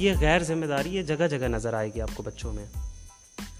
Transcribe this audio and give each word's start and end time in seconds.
یہ 0.00 0.12
غیر 0.20 0.42
ذمہ 0.42 0.66
داری 0.66 0.94
یہ 0.94 1.02
جگہ 1.02 1.26
جگہ 1.30 1.48
نظر 1.48 1.74
آئے 1.74 1.90
گی 1.94 2.00
آپ 2.00 2.10
کو 2.14 2.22
بچوں 2.22 2.52
میں۔ 2.52 2.66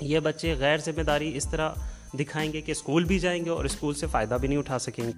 یہ 0.00 0.20
بچے 0.20 0.54
غیر 0.58 0.78
ذمہ 0.78 1.02
داری 1.02 1.36
اس 1.36 1.48
طرح 1.50 1.70
دکھائیں 2.18 2.52
گے 2.52 2.60
کہ 2.60 2.72
اسکول 2.72 3.04
بھی 3.04 3.18
جائیں 3.18 3.44
گے 3.44 3.50
اور 3.50 3.64
اسکول 3.64 3.94
سے 3.94 4.06
فائدہ 4.06 4.36
بھی 4.40 4.48
نہیں 4.48 4.58
اٹھا 4.58 4.78
سکیں 4.78 5.04
گے۔ 5.04 5.10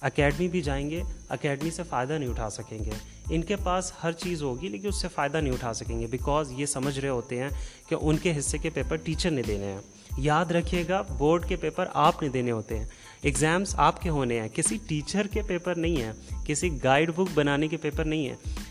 اکیڈمی 0.00 0.48
بھی 0.48 0.60
جائیں 0.60 0.90
گے، 0.90 1.02
اکیڈمی 1.28 1.70
سے 1.70 1.82
فائدہ 1.82 2.12
نہیں 2.12 2.28
اٹھا 2.28 2.50
سکیں 2.50 2.78
گے۔ 2.78 2.90
ان 3.30 3.42
کے 3.42 3.56
پاس 3.56 3.92
ہر 4.02 4.12
چیز 4.12 4.42
ہوگی 4.42 4.68
لیکن 4.68 4.88
اس 4.88 5.00
سے 5.00 5.08
فائدہ 5.14 5.36
نہیں 5.36 5.52
اٹھا 5.52 5.72
سکیں 5.72 6.00
گے 6.00 6.06
بیکاز 6.06 6.52
یہ 6.56 6.66
سمجھ 6.66 6.98
رہے 6.98 7.08
ہوتے 7.08 7.42
ہیں 7.42 7.48
کہ 7.88 7.96
ان 8.00 8.16
کے 8.16 8.38
حصے 8.38 8.58
کے 8.58 8.70
پیپر 8.70 8.96
ٹیچر 8.96 9.30
نے 9.30 9.42
دینے 9.42 9.64
ہیں۔ 9.64 9.80
یاد 10.18 10.44
رکھیے 10.44 10.84
گا 10.88 11.02
بورڈ 11.02 11.48
کے 11.48 11.56
پیپر 11.56 11.86
آپ 11.94 12.22
نے 12.22 12.28
دینے 12.28 12.50
ہوتے 12.50 12.78
ہیں۔ 12.78 12.86
ایگزامس 13.22 13.74
آپ 13.78 14.02
کے 14.02 14.08
ہونے 14.08 14.40
ہیں۔ 14.40 14.48
کسی 14.48 14.78
ٹیچر 14.86 15.26
کے 15.26 15.42
پیپر 15.42 15.74
نہیں 15.74 16.02
ہیں، 16.02 16.12
کسی 16.46 16.70
گائیڈ 16.84 17.10
بک 17.10 17.30
بنانے 17.34 17.68
کے 17.68 17.76
پیپر 17.76 18.04
نہیں 18.04 18.28
ہیں۔ 18.28 18.69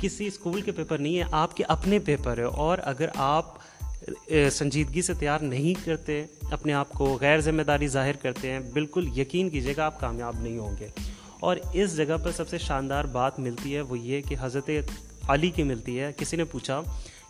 کسی 0.00 0.26
اسکول 0.26 0.60
کے 0.60 0.72
پیپر 0.72 0.98
نہیں 0.98 1.16
ہیں 1.16 1.28
آپ 1.30 1.56
کے 1.56 1.64
اپنے 1.64 1.98
پیپر 1.98 2.38
ہے۔ 2.38 2.42
اور 2.42 2.78
اگر 2.82 3.08
آپ 3.14 3.54
سنجیدگی 4.52 5.02
سے 5.02 5.14
تیار 5.14 5.38
نہیں 5.38 5.86
کرتے، 5.86 6.24
اپنے 6.50 6.72
آپ 6.72 6.90
کو 6.90 7.18
غیر 7.20 7.40
ذمہ 7.40 7.62
داری 7.62 7.88
ظاہر 7.88 8.12
کرتے 8.12 8.50
ہیں، 8.50 8.60
بالکل 8.60 9.18
یقین 9.18 9.50
کیجیے 9.50 9.74
گا 9.76 9.84
آپ 9.84 10.00
کامیاب 10.00 10.34
نہیں 10.40 10.58
ہوں 10.58 10.76
گے۔ 10.80 10.88
اور 11.40 11.56
اس 11.72 11.96
جگہ 11.96 12.16
پر 12.24 12.30
سب 12.32 12.48
سے 12.48 12.58
شاندار 12.58 13.04
بات 13.04 13.38
ملتی 13.38 13.76
ہے 13.76 13.80
وہ 13.80 13.98
یہ 13.98 14.20
کہ 14.20 14.36
حضرت 14.40 14.70
علی 15.28 15.50
کی 15.50 15.62
ملتی 15.62 16.00
ہے۔ 16.00 16.12
کسی 16.16 16.36
نے 16.36 16.44
پوچھا 16.44 16.80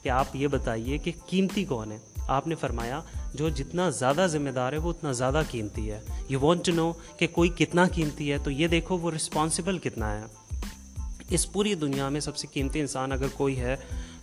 کہ 0.02 0.08
آپ 0.08 0.26
یہ 0.34 0.48
بتائیے 0.48 0.98
کہ 0.98 1.12
قیمتی 1.26 1.64
کون 1.64 1.92
ہے؟ 1.92 1.98
آپ 2.28 2.46
نے 2.46 2.54
فرمایا 2.54 3.00
جو 3.34 3.48
جتنا 3.48 3.90
زیادہ 3.90 4.26
ذمہ 4.30 4.50
دار 4.50 4.72
ہے 4.72 4.78
وہ 4.78 4.90
اتنا 4.90 5.12
زیادہ 5.12 5.42
قیمتی 5.50 5.90
ہے۔ 5.90 6.00
یو 6.28 6.40
وانٹ 6.40 6.64
ٹو 6.64 6.72
نو 6.72 6.92
کہ 7.18 7.26
کوئی 7.26 7.50
کتنا 7.56 7.84
قیمتی 7.84 8.32
ہے 8.32 8.38
تو 8.38 8.50
یہ 8.50 8.68
دیکھو 8.68 8.98
وہ 8.98 9.10
رسپانسبل 9.10 9.78
کتنا 9.78 10.20
ہے۔ 10.20 10.24
اس 11.30 11.52
پوری 11.52 11.74
دنیا 11.74 12.08
میں 12.08 12.20
سب 12.20 12.36
سے 12.36 12.46
قیمتی 12.52 12.80
انسان 12.80 13.12
اگر 13.12 13.26
کوئی 13.32 13.60
ہے، 13.60 13.76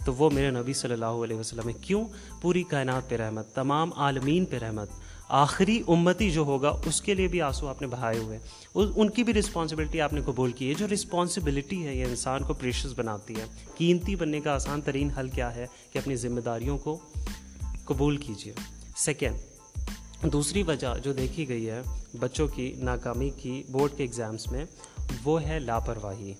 تو 0.05 0.13
وہ 0.13 0.29
میرے 0.29 0.49
نبی 0.49 0.73
صلی 0.73 0.93
اللہ 0.93 1.05
علیہ 1.05 1.37
وسلم 1.37 1.67
ہے۔ 1.67 1.73
کیوں؟ 1.81 2.05
پوری 2.41 2.63
کائنات 2.63 3.09
پہ 3.09 3.15
رحمت، 3.15 3.53
تمام 3.53 3.93
عالمین 3.95 4.45
پہ 4.45 4.57
رحمت۔ 4.57 4.89
آخری 5.29 5.81
امتی 5.87 6.31
جو 6.31 6.41
ہوگا، 6.41 6.81
اس 6.85 7.01
کے 7.01 7.13
لیے 7.13 7.27
بھی 7.27 7.41
آنسو 7.41 7.67
آپ 7.67 7.81
نے 7.81 7.87
بہائے 7.87 8.17
ہوئے۔ 8.17 8.39
ان 8.73 9.09
کی 9.09 9.23
بھی 9.23 9.33
رسپانسبلٹی 9.33 10.01
آپ 10.01 10.13
نے 10.13 10.21
قبول 10.25 10.51
کی 10.51 10.69
ہے۔ 10.69 10.73
جو 10.73 10.87
رسپانسبلٹی 10.93 11.87
ہے، 11.87 11.95
یہ 11.95 12.05
انسان 12.05 12.43
کو 12.43 12.53
پریشس 12.53 12.93
بناتی 12.95 13.35
ہے۔ 13.35 13.45
قیمتی 13.77 14.15
بننے 14.15 14.39
کا 14.39 14.51
آسان 14.53 14.81
ترین 14.81 15.09
حل 15.11 15.29
کیا 15.29 15.55
ہے 15.55 15.65
کہ 15.91 15.97
اپنی 15.97 16.15
ذمہ 16.15 16.39
داریوں 16.39 16.77
کو 16.77 16.97
قبول 17.85 18.17
کیجیے۔ 18.17 18.53
سیکنڈ 18.95 19.37
دوسری 20.33 20.63
وجہ 20.63 20.97
جو 21.03 21.13
دیکھی 21.13 21.47
گئی 21.47 21.69
ہے 21.69 21.81
بچوں 22.19 22.47
کی، 22.47 22.73
ناکامی 22.77 23.29
کی 23.29 23.63
بورڈ 23.71 23.91
کے 23.97 24.03
ایگزامس 24.03 24.51
میں، 24.51 24.65
وہ 25.23 25.43
ہے 25.43 25.59
لاپرواہی۔ 25.59 26.33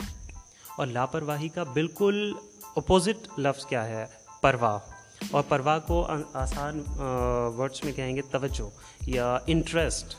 اور 0.77 0.87
لاپرواہی 0.87 1.47
کا 1.47 1.63
بالکل 1.63 2.33
اپوزٹ 2.75 3.39
لفظ 3.39 3.65
کیا 3.65 3.85
ہے، 3.85 4.05
پرواہ۔ 4.41 4.77
اور 5.31 5.43
پرواہ 5.47 5.79
کو 5.87 6.07
آسان 6.33 6.83
ورڈس 7.57 7.83
میں 7.83 7.93
کہیں 7.93 8.15
گے 8.15 8.21
توجہ 8.21 8.69
یا 9.01 9.37
انٹرسٹ 9.47 10.15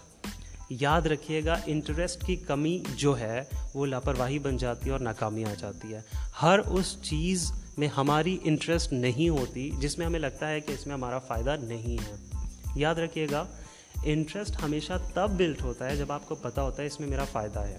یاد 0.70 1.02
رکھیے 1.02 1.44
گا 1.44 1.56
انٹرسٹ 1.66 2.26
کی 2.26 2.36
کمی 2.36 2.82
جو 2.96 3.18
ہے، 3.18 3.42
وہ 3.74 3.86
لاپرواہی 3.86 4.38
بن 4.38 4.56
جاتی 4.56 4.86
ہے 4.86 4.92
اور 4.92 5.00
ناکامی 5.00 5.44
آ 5.44 5.54
جاتی 5.58 5.94
ہے۔ 5.94 6.00
ہر 6.42 6.58
اس 6.58 7.02
چیز 7.02 7.52
میں 7.78 7.88
ہماری 7.88 8.38
انٹرسٹ 8.42 8.92
نہیں 8.92 9.28
ہوتی 9.28 9.70
جس 9.70 9.98
میں 9.98 10.06
ہمیں 10.06 10.20
لگتا 10.20 10.48
ہے 10.48 10.60
کہ 10.60 10.72
اس 10.72 10.86
میں 10.86 10.94
ہمارا 10.94 11.18
فائدہ 11.18 11.56
نہیں 11.62 12.02
ہے۔ 12.02 12.16
یاد 12.76 12.94
رکھیے 12.94 13.26
گا 13.30 13.44
انٹرسٹ 14.04 14.62
ہمیشہ 14.62 14.92
تب 15.14 15.30
بلٹ 15.30 15.62
ہوتا 15.62 15.86
ہے 15.86 15.96
جب 15.96 16.12
آپ 16.12 16.28
کو 16.28 16.34
پتہ 16.34 16.60
ہوتا 16.60 16.82
ہے 16.82 16.86
اس 16.86 17.00
میں 17.00 17.08
میرا 17.08 17.24
فائدہ 17.24 17.60
ہے۔ 17.60 17.78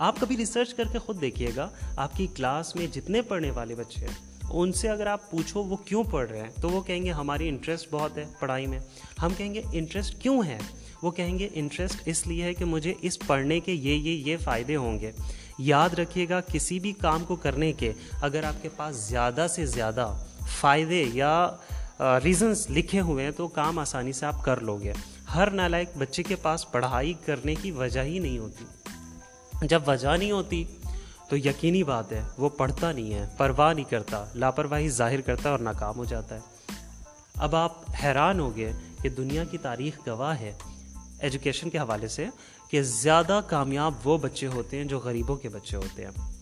آپ 0.00 0.20
کبھی 0.20 0.36
ریسرچ 0.36 0.74
کر 0.74 0.84
کے 0.92 0.98
خود 0.98 1.20
دیکھیے 1.20 1.50
گا، 1.56 1.68
آپ 1.96 2.16
کی 2.16 2.26
کلاس 2.26 2.74
میں 2.76 2.86
جتنے 2.86 3.20
پڑھنے 3.22 3.50
والے 3.50 3.74
بچے 3.74 4.00
ہیں، 4.00 4.14
ان 4.50 4.72
سے 4.72 4.88
اگر 4.88 5.06
آپ 5.06 5.30
پوچھو 5.30 5.62
وہ 5.62 5.76
کیوں 5.76 6.04
پڑھ 6.04 6.28
رہے 6.28 6.40
ہیں، 6.40 6.50
تو 6.62 6.70
وہ 6.70 6.80
کہیں 6.80 7.04
گے 7.04 7.10
ہماری 7.10 7.48
انٹرسٹ 7.48 7.90
بہت 7.90 8.18
ہے 8.18 8.24
پڑھائی 8.40 8.66
میں۔ 8.66 8.78
ہم 9.22 9.32
کہیں 9.36 9.52
گے 9.54 9.62
انٹرسٹ 9.72 10.20
کیوں 10.22 10.42
ہے؟ 10.46 10.58
وہ 11.02 11.10
کہیں 11.10 11.38
گے 11.38 11.48
انٹرسٹ 11.52 12.02
اس 12.06 12.26
لیے 12.26 12.42
ہے 12.44 12.54
کہ 12.54 12.64
مجھے 12.64 12.94
اس 13.00 13.18
پڑھنے 13.26 13.60
کے 13.60 13.72
یہ 13.72 13.94
یہ 13.94 14.30
یہ 14.30 14.36
فائدے 14.36 14.76
ہوں 14.76 14.98
گے۔ 15.00 15.12
یاد 15.58 15.94
رکھیے 15.94 16.28
گا 16.28 16.40
کسی 16.46 16.80
بھی 16.80 16.92
کام 16.92 17.24
کو 17.24 17.36
کرنے 17.36 17.72
کے 17.72 17.92
اگر 18.22 18.44
آپ 18.44 18.62
کے 18.62 18.68
پاس 18.76 18.96
زیادہ 19.08 19.46
سے 19.50 19.66
زیادہ 19.66 20.08
فائدے 20.60 21.04
یا 21.12 21.48
ریزنس 22.24 22.66
لکھے 22.70 23.00
ہوئے 23.00 23.24
ہیں، 23.24 23.32
تو 23.32 23.48
کام 23.48 23.78
آسانی 23.78 24.12
سے 24.12 24.26
آپ 24.26 24.44
کر 24.44 24.60
لو 24.60 24.76
گے۔ 24.76 24.92
ہر 25.34 25.50
نالائق 25.50 25.96
بچے 25.98 26.22
کے 26.22 26.36
پاس 26.36 26.70
پڑھائی 26.72 27.14
کرنے 27.26 27.54
کی 27.54 27.70
وجہ 27.70 28.02
ہی 28.02 28.18
نہیں 28.18 28.38
ہوتی۔ 28.38 28.64
جب 29.62 29.82
وجہ 29.86 30.16
نہیں 30.16 30.30
ہوتی، 30.30 30.64
تو 31.28 31.36
یقینی 31.36 31.82
بات 31.82 32.12
ہے، 32.12 32.22
وہ 32.38 32.48
پڑھتا 32.48 32.92
نہیں 32.92 33.14
ہے، 33.14 33.28
پرواہ 33.36 33.74
نہیں 33.74 33.90
کرتا، 33.90 34.24
لاپرواہی 34.34 34.88
ظاہر 34.88 35.20
کرتا 35.20 35.42
ہے 35.44 35.50
اور 35.50 35.58
ناکام 35.58 35.96
ہو 35.96 36.04
جاتا 36.04 36.34
ہے۔ 36.34 36.40
اب 37.34 37.56
آپ 37.56 37.72
حیران 38.02 38.40
ہو 38.40 38.56
گئے 38.56 38.72
کہ 39.02 39.08
دنیا 39.08 39.44
کی 39.44 39.58
تاریخ 39.58 40.08
گواہ 40.08 40.40
ہے۔ 40.40 40.52
ایجوکیشن 41.20 41.70
کے 41.70 41.78
حوالے 41.78 42.08
سے 42.08 42.26
کہ 42.70 42.82
زیادہ 42.82 43.40
کامیاب 43.46 43.94
وہ 44.04 44.18
بچے 44.18 44.46
ہوتے 44.46 44.76
ہیں 44.76 44.84
جو 44.84 44.98
غریبوں 44.98 45.36
کے 45.36 45.48
بچے 45.48 45.76
ہوتے 45.76 46.04
ہیں۔ 46.04 46.32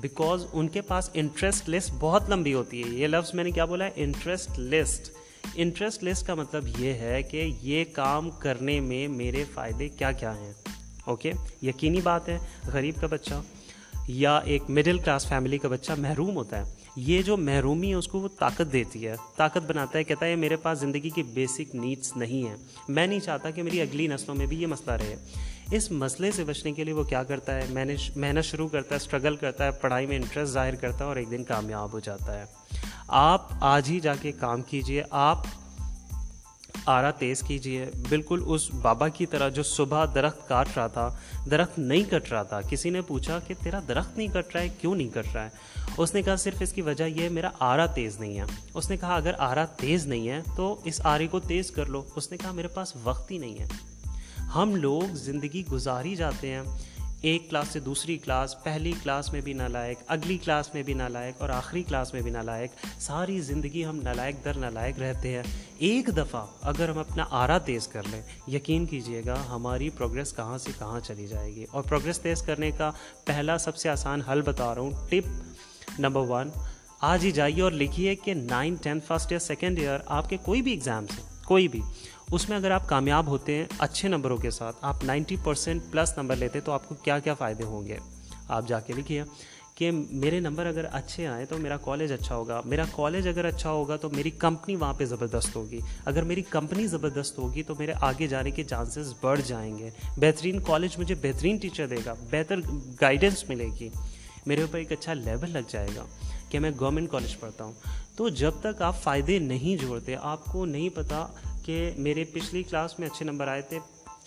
بیکاز 0.00 0.46
ان 0.52 0.68
کے 0.68 0.80
پاس 0.80 1.10
انٹرسٹ 1.14 1.68
لسٹ 1.68 1.90
بہت 1.98 2.30
لمبی 2.30 2.54
ہوتی 2.54 2.82
ہے۔ 2.84 2.88
یہ 2.88 3.06
لفظ 3.06 3.34
میں 3.34 3.44
نے 3.44 3.50
کیا 3.50 3.64
بولا؟ 3.64 3.84
ہے 3.84 3.90
انٹرسٹ 3.94 4.50
لسٹ 4.58 5.12
انٹرسٹ 5.54 6.04
لسٹ 6.04 6.26
کا 6.26 6.34
مطلب 6.34 6.64
یہ 6.78 6.92
ہے 6.92 7.22
کہ 7.22 7.52
یہ 7.62 7.84
کام 7.92 8.30
کرنے 8.30 8.80
میں 8.80 9.08
میرے 9.08 9.44
فائدے 9.54 9.88
کیا 9.88 10.12
کیا 10.12 10.36
ہیں۔ 10.36 10.52
اوکے؟ 11.04 11.32
یقینی 11.62 12.00
بات 12.00 12.28
ہے، 12.28 12.38
غریب 12.66 12.94
کا 13.00 13.06
بچہ 13.06 13.34
یا 14.08 14.38
ایک 14.38 14.62
مڈل 14.68 14.98
کلاس 14.98 15.26
فیملی 15.26 15.58
کا 15.58 15.68
بچہ 15.68 15.92
محروم 15.98 16.36
ہوتا 16.36 16.58
ہے، 16.58 16.72
یہ 16.96 17.22
جو 17.22 17.36
محرومی 17.36 17.88
ہے، 17.88 17.94
اس 17.94 18.08
کو 18.08 18.20
وہ 18.20 18.28
طاقت 18.38 18.72
دیتی 18.72 19.06
ہے۔ 19.06 19.14
طاقت 19.36 19.68
بناتا 19.68 19.98
ہے، 19.98 20.04
کہتا 20.04 20.26
ہے 20.26 20.36
میرے 20.36 20.56
پاس 20.56 20.80
زندگی 20.80 21.10
کی 21.10 21.22
بیسک 21.22 21.74
نیڈس 21.74 22.16
نہیں 22.16 22.48
ہیں۔ 22.48 22.56
میں 22.88 23.06
نہیں 23.06 23.20
چاہتا 23.20 23.50
کہ 23.50 23.62
میری 23.62 23.80
اگلی 23.80 24.06
نسلوں 24.06 24.36
میں 24.36 24.46
بھی 24.46 24.60
یہ 24.62 24.66
مسئلہ 24.66 24.92
رہے۔ 24.92 25.16
اس 25.70 25.90
مسئلے 25.90 26.30
سے 26.30 26.44
بچنے 26.44 26.72
کے 26.72 26.84
لیے 26.84 26.94
وہ 26.94 27.04
کیا 27.04 27.22
کرتا 27.22 27.54
ہے؟ 27.54 27.66
محنت 28.16 28.44
شروع 28.44 28.68
کرتا 28.68 28.94
ہے 28.94 28.96
اسٹرگل 28.96 29.36
کرتا 29.36 29.64
ہے، 29.64 29.70
پڑھائی 29.70 30.06
میں 30.06 30.16
انٹرسٹ 30.16 30.52
ظاہر 30.52 30.74
کرتا 30.74 30.98
ہے 30.98 31.04
اور 31.04 31.16
ایک 31.16 31.30
دن 31.30 31.44
کامیاب 31.44 31.92
ہو 31.92 32.00
جاتا 32.00 32.38
ہے۔ 32.38 32.44
آپ 33.08 33.48
آج 33.60 33.90
ہی 33.90 34.00
جا 34.00 34.14
کے 34.14 34.32
کام 34.32 34.62
کیجیے، 34.62 35.02
آپ 35.10 35.38
آرا 36.86 37.10
تیز 37.10 37.40
کیجیے 37.40 37.86
بالکل 38.08 38.42
اس 38.46 38.74
بابا 38.74 39.08
کی 39.08 39.26
طرح 39.26 39.48
جو 39.48 39.62
صبح 39.62 40.04
درخت 40.14 40.48
کاٹ 40.48 40.68
رہا 40.76 40.86
تھا، 40.86 41.16
درخت 41.50 41.78
نہیں 41.78 42.02
کٹ 42.10 42.32
رہا 42.32 42.42
تھا۔ 42.42 42.60
کسی 42.60 42.90
نے 42.90 43.00
پوچھا 43.00 43.38
کہ 43.46 43.54
تیرا 43.62 43.80
درخت 43.88 44.18
نہیں 44.18 44.28
کٹ 44.28 44.54
رہا 44.54 44.60
ہے؟ 44.60 44.68
کیوں 44.80 44.94
نہیں 44.94 45.08
کٹ 45.08 45.26
رہا 45.34 45.44
ہے؟ 45.44 45.48
اس 45.96 46.14
نے 46.14 46.22
کہا، 46.22 46.36
صرف 46.36 46.62
اس 46.62 46.72
کی 46.72 46.82
وجہ 46.82 47.04
یہ 47.04 47.28
میرا 47.28 47.50
آرا 47.58 47.86
تیز 47.86 48.20
نہیں 48.20 48.38
ہے۔ 48.38 48.44
اس 48.74 48.90
نے 48.90 48.96
کہا، 48.96 49.16
اگر 49.16 49.32
آرا 49.38 49.64
تیز 49.64 50.06
نہیں 50.06 50.28
ہے 50.28 50.42
تو 50.56 50.80
اس 50.84 51.00
آرے 51.04 51.26
کو 51.26 51.40
تیز 51.40 51.70
کر 51.70 51.86
لو۔ 51.86 52.02
اس 52.16 52.30
نے 52.30 52.36
کہا، 52.36 52.52
میرے 52.52 52.68
پاس 52.68 52.92
وقت 53.04 53.30
ہی 53.30 53.38
نہیں 53.38 53.58
ہے۔ 53.58 53.68
ہم 54.54 54.76
لوگ 54.76 55.14
زندگی 55.14 55.64
گزاری 55.72 56.16
جاتے 56.16 56.50
ہیں۔ 56.50 56.62
ایک 57.22 57.50
کلاس 57.50 57.68
سے 57.68 57.80
دوسری 57.80 58.18
کلاس، 58.18 58.62
پہلی 58.62 58.92
کلاس 59.02 59.32
میں 59.32 59.40
بھی 59.40 59.52
نالائق، 59.52 59.98
اگلی 60.06 60.38
کلاس 60.38 60.74
میں 60.74 60.82
بھی 60.82 60.94
نالائق 60.94 61.34
اور 61.38 61.48
آخری 61.48 61.82
کلاس 61.82 62.14
میں 62.14 62.22
بھی 62.22 62.30
نالائق، 62.30 62.70
ساری 63.00 63.40
زندگی 63.40 63.84
ہم 63.84 64.00
نالائق 64.02 64.44
در 64.44 64.54
نالائق 64.54 64.98
رہتے 64.98 65.36
ہیں۔ 65.36 65.42
ایک 65.78 66.06
دفعہ 66.16 66.46
اگر 66.62 66.88
ہم 66.88 66.98
اپنا 66.98 67.24
آرا 67.30 67.58
تیز 67.58 67.88
کر 67.88 68.02
لیں، 68.10 68.22
یقین 68.48 68.86
کیجیے 68.86 69.22
گا 69.26 69.42
ہماری 69.48 69.90
پروگرس 69.90 70.36
کہاں 70.36 70.58
سے 70.58 70.72
کہاں 70.78 71.00
چلی 71.00 71.26
جائے 71.26 71.54
گی۔ 71.54 71.66
اور 71.70 71.82
پروگرس 71.82 72.20
تیز 72.20 72.42
کرنے 72.42 72.70
کا 72.70 72.90
پہلا 73.24 73.58
سب 73.58 73.76
سے 73.76 73.88
آسان 73.88 74.20
حل 74.20 74.42
بتا 74.42 74.74
رہا 74.74 74.82
ہوں، 74.82 74.90
ٹپ 75.08 75.42
نمبر 75.98 76.20
ون۔ 76.20 76.50
آج 77.00 77.24
ہی 77.24 77.30
جائیے 77.30 77.62
اور 77.62 77.72
لکھیے 77.72 78.14
کہ 78.14 78.34
nine 78.34 78.74
tenth, 78.74 79.06
first 79.06 79.32
year 79.32 79.38
second 79.38 79.78
year 79.78 79.98
آپ 80.06 80.30
کے 80.30 80.36
کوئی 80.36 80.62
بھی 80.62 80.72
ایگزامس 80.72 81.10
ہیں، 81.18 81.44
کوئی 81.44 81.68
بھی۔ 81.68 81.80
اس 82.32 82.48
میں 82.48 82.56
اگر 82.56 82.70
آپ 82.70 82.88
کامیاب 82.88 83.26
ہوتے 83.26 83.54
ہیں 83.54 83.64
اچھے 83.78 84.08
نمبروں 84.08 84.36
کے 84.36 84.50
ساتھ، 84.50 84.76
آپ 84.80 85.04
نائنٹی 85.04 85.36
پرسینٹ 85.44 85.82
پلس 85.90 86.12
نمبر 86.16 86.36
لیتے 86.36 86.60
تو 86.60 86.72
آپ 86.72 86.88
کو 86.88 86.94
کیا 86.94 87.18
کیا 87.18 87.34
فائدے 87.34 87.64
ہوں 87.64 87.86
گے؟ 87.86 87.98
آپ 88.48 88.68
جا 88.68 88.80
کے 88.80 88.92
لکھیے 88.92 89.24
کہ 89.74 89.90
میرے 90.10 90.40
نمبر 90.40 90.66
اگر 90.66 90.84
اچھے 90.92 91.26
آئیں 91.26 91.46
تو 91.46 91.58
میرا 91.58 91.76
کالج 91.76 92.12
اچھا 92.12 92.34
ہوگا، 92.34 92.60
میرا 92.64 92.84
کالج 92.96 93.28
اگر 93.28 93.44
اچھا 93.44 93.70
ہوگا 93.70 93.96
تو 93.96 94.10
میری 94.10 94.30
کمپنی 94.30 94.76
وہاں 94.76 94.94
پہ 94.94 95.04
زبردست 95.04 95.56
ہوگی۔ 95.56 95.80
اگر 96.04 96.22
میری 96.22 96.42
کمپنی 96.42 96.86
زبردست 96.86 97.38
ہوگی 97.38 97.62
تو 97.62 97.74
میرے 97.78 97.92
آگے 98.00 98.26
جانے 98.26 98.50
کے 98.50 98.64
چانسز 98.64 99.14
بڑھ 99.20 99.40
جائیں 99.46 99.78
گے۔ 99.78 99.90
بہترین 100.16 100.60
کالج 100.60 100.98
مجھے 100.98 101.14
بہترین 101.14 101.56
ٹیچر 101.56 101.86
دے 101.86 101.96
گا 102.06 102.14
بہتر 102.30 102.56
گائیڈنس 103.00 103.48
ملے 103.48 103.68
گی۔ 103.80 103.88
میرے 104.46 104.60
اوپر 104.60 104.78
ایک 104.78 104.92
اچھا 104.92 105.14
لیول 105.14 105.50
لگ 105.50 105.68
جائے 105.68 105.88
گا 105.96 106.04
کہ 106.48 106.58
میں 106.58 106.70
گورنمنٹ 106.80 107.10
کالج 107.10 107.40
پڑھتا 107.40 107.64
ہوں۔ 107.64 107.72
تو 108.16 108.28
جب 108.28 108.52
تک 108.60 108.82
آپ 108.82 109.02
فائدے 109.02 109.38
نہیں 109.38 109.82
جوڑتے، 109.82 110.16
آپ 110.20 110.44
کو 110.44 110.66
نہیں 110.66 110.88
پتہ 110.88 111.26
کہ 111.70 111.90
میرے 111.96 112.24
پچھلی 112.24 112.62
کلاس 112.62 112.98
میں 112.98 113.06
اچھے 113.06 113.24
نمبر 113.24 113.48
آئے 113.48 113.62
تھے۔ 113.62 113.78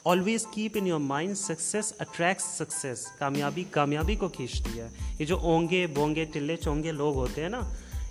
Always 0.05 0.47
keep 0.51 0.71
in 0.75 0.87
your 0.87 0.99
mind 0.99 1.37
success 1.37 1.93
attract 1.99 2.41
success 2.41 3.05
کامیابی 3.19 3.63
کامیابی 3.71 4.15
کو 4.15 4.27
کھینچتی 4.27 4.79
ہے۔ 4.79 4.87
یہ 5.19 5.25
جو 5.25 5.39
اونگے، 5.39 5.87
بونگے، 5.87 6.25
ٹلے، 6.25 6.57
چونگے 6.57 6.91
لوگ 6.91 7.15
ہوتے 7.15 7.41
ہیں 7.41 7.49
نا، 7.49 7.59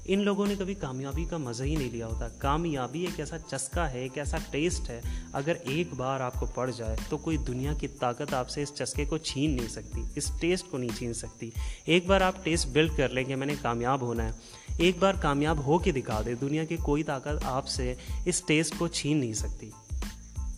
ان 0.04 0.18
لوگوں 0.18 0.46
نے 0.46 0.54
کبھی 0.58 0.74
کامیابی 0.74 1.24
کا 1.24 1.36
مزہ 1.36 1.62
ہی 1.62 1.76
نہیں 1.76 1.90
لیا 1.90 2.06
ہوتا۔ 2.06 2.28
کامیابی 2.28 3.00
ایک 3.00 3.20
ایسا 3.20 3.38
چسکا 3.38 3.92
ہے، 3.92 4.00
ایک 4.00 4.18
ایسا 4.18 4.38
ٹیسٹ 4.50 4.90
ہے۔ 4.90 5.00
اگر 5.32 5.52
ایک 5.62 5.94
بار 5.96 6.20
آپ 6.20 6.34
کو 6.40 6.46
پڑ 6.46 6.70
جائے 6.76 6.96
تو 7.08 7.18
کوئی 7.18 7.36
دنیا 7.36 7.72
کی 7.72 7.88
طاقت 7.88 8.34
آپ 8.34 8.48
سے 8.50 8.62
اس 8.62 8.74
چسکے 8.74 9.04
کو 9.04 9.18
چھین 9.18 9.50
نہیں 9.50 9.68
سکتی، 9.68 10.02
اس 10.14 10.32
ٹیسٹ 10.40 10.70
کو 10.70 10.78
نہیں 10.78 10.98
چھین 10.98 11.14
سکتی۔ 11.14 11.50
ایک 11.84 12.06
بار 12.06 12.20
آپ 12.20 12.44
ٹیسٹ 12.44 12.68
بلڈ 12.68 12.90
کر 12.96 13.08
لیں 13.08 13.24
کہ 13.24 13.36
میں 13.36 13.46
نے 13.46 13.54
کامیاب 13.62 14.00
ہونا 14.00 14.24
ہے۔ 14.26 14.61
ایک 14.78 14.96
بار 14.98 15.14
کامیاب 15.14 15.66
ہو 15.66 15.78
کے 15.78 15.92
دکھا 15.92 16.22
دے، 16.26 16.34
دنیا 16.34 16.64
کی 16.64 16.76
کوئی 16.76 17.02
طاقت 17.02 17.44
آپ 17.44 17.68
سے 17.68 17.94
اس 18.24 18.42
ٹیسٹ 18.46 18.78
کو 18.78 18.88
چھین 18.88 19.16
نہیں 19.16 19.32
سکتی۔ 19.32 19.70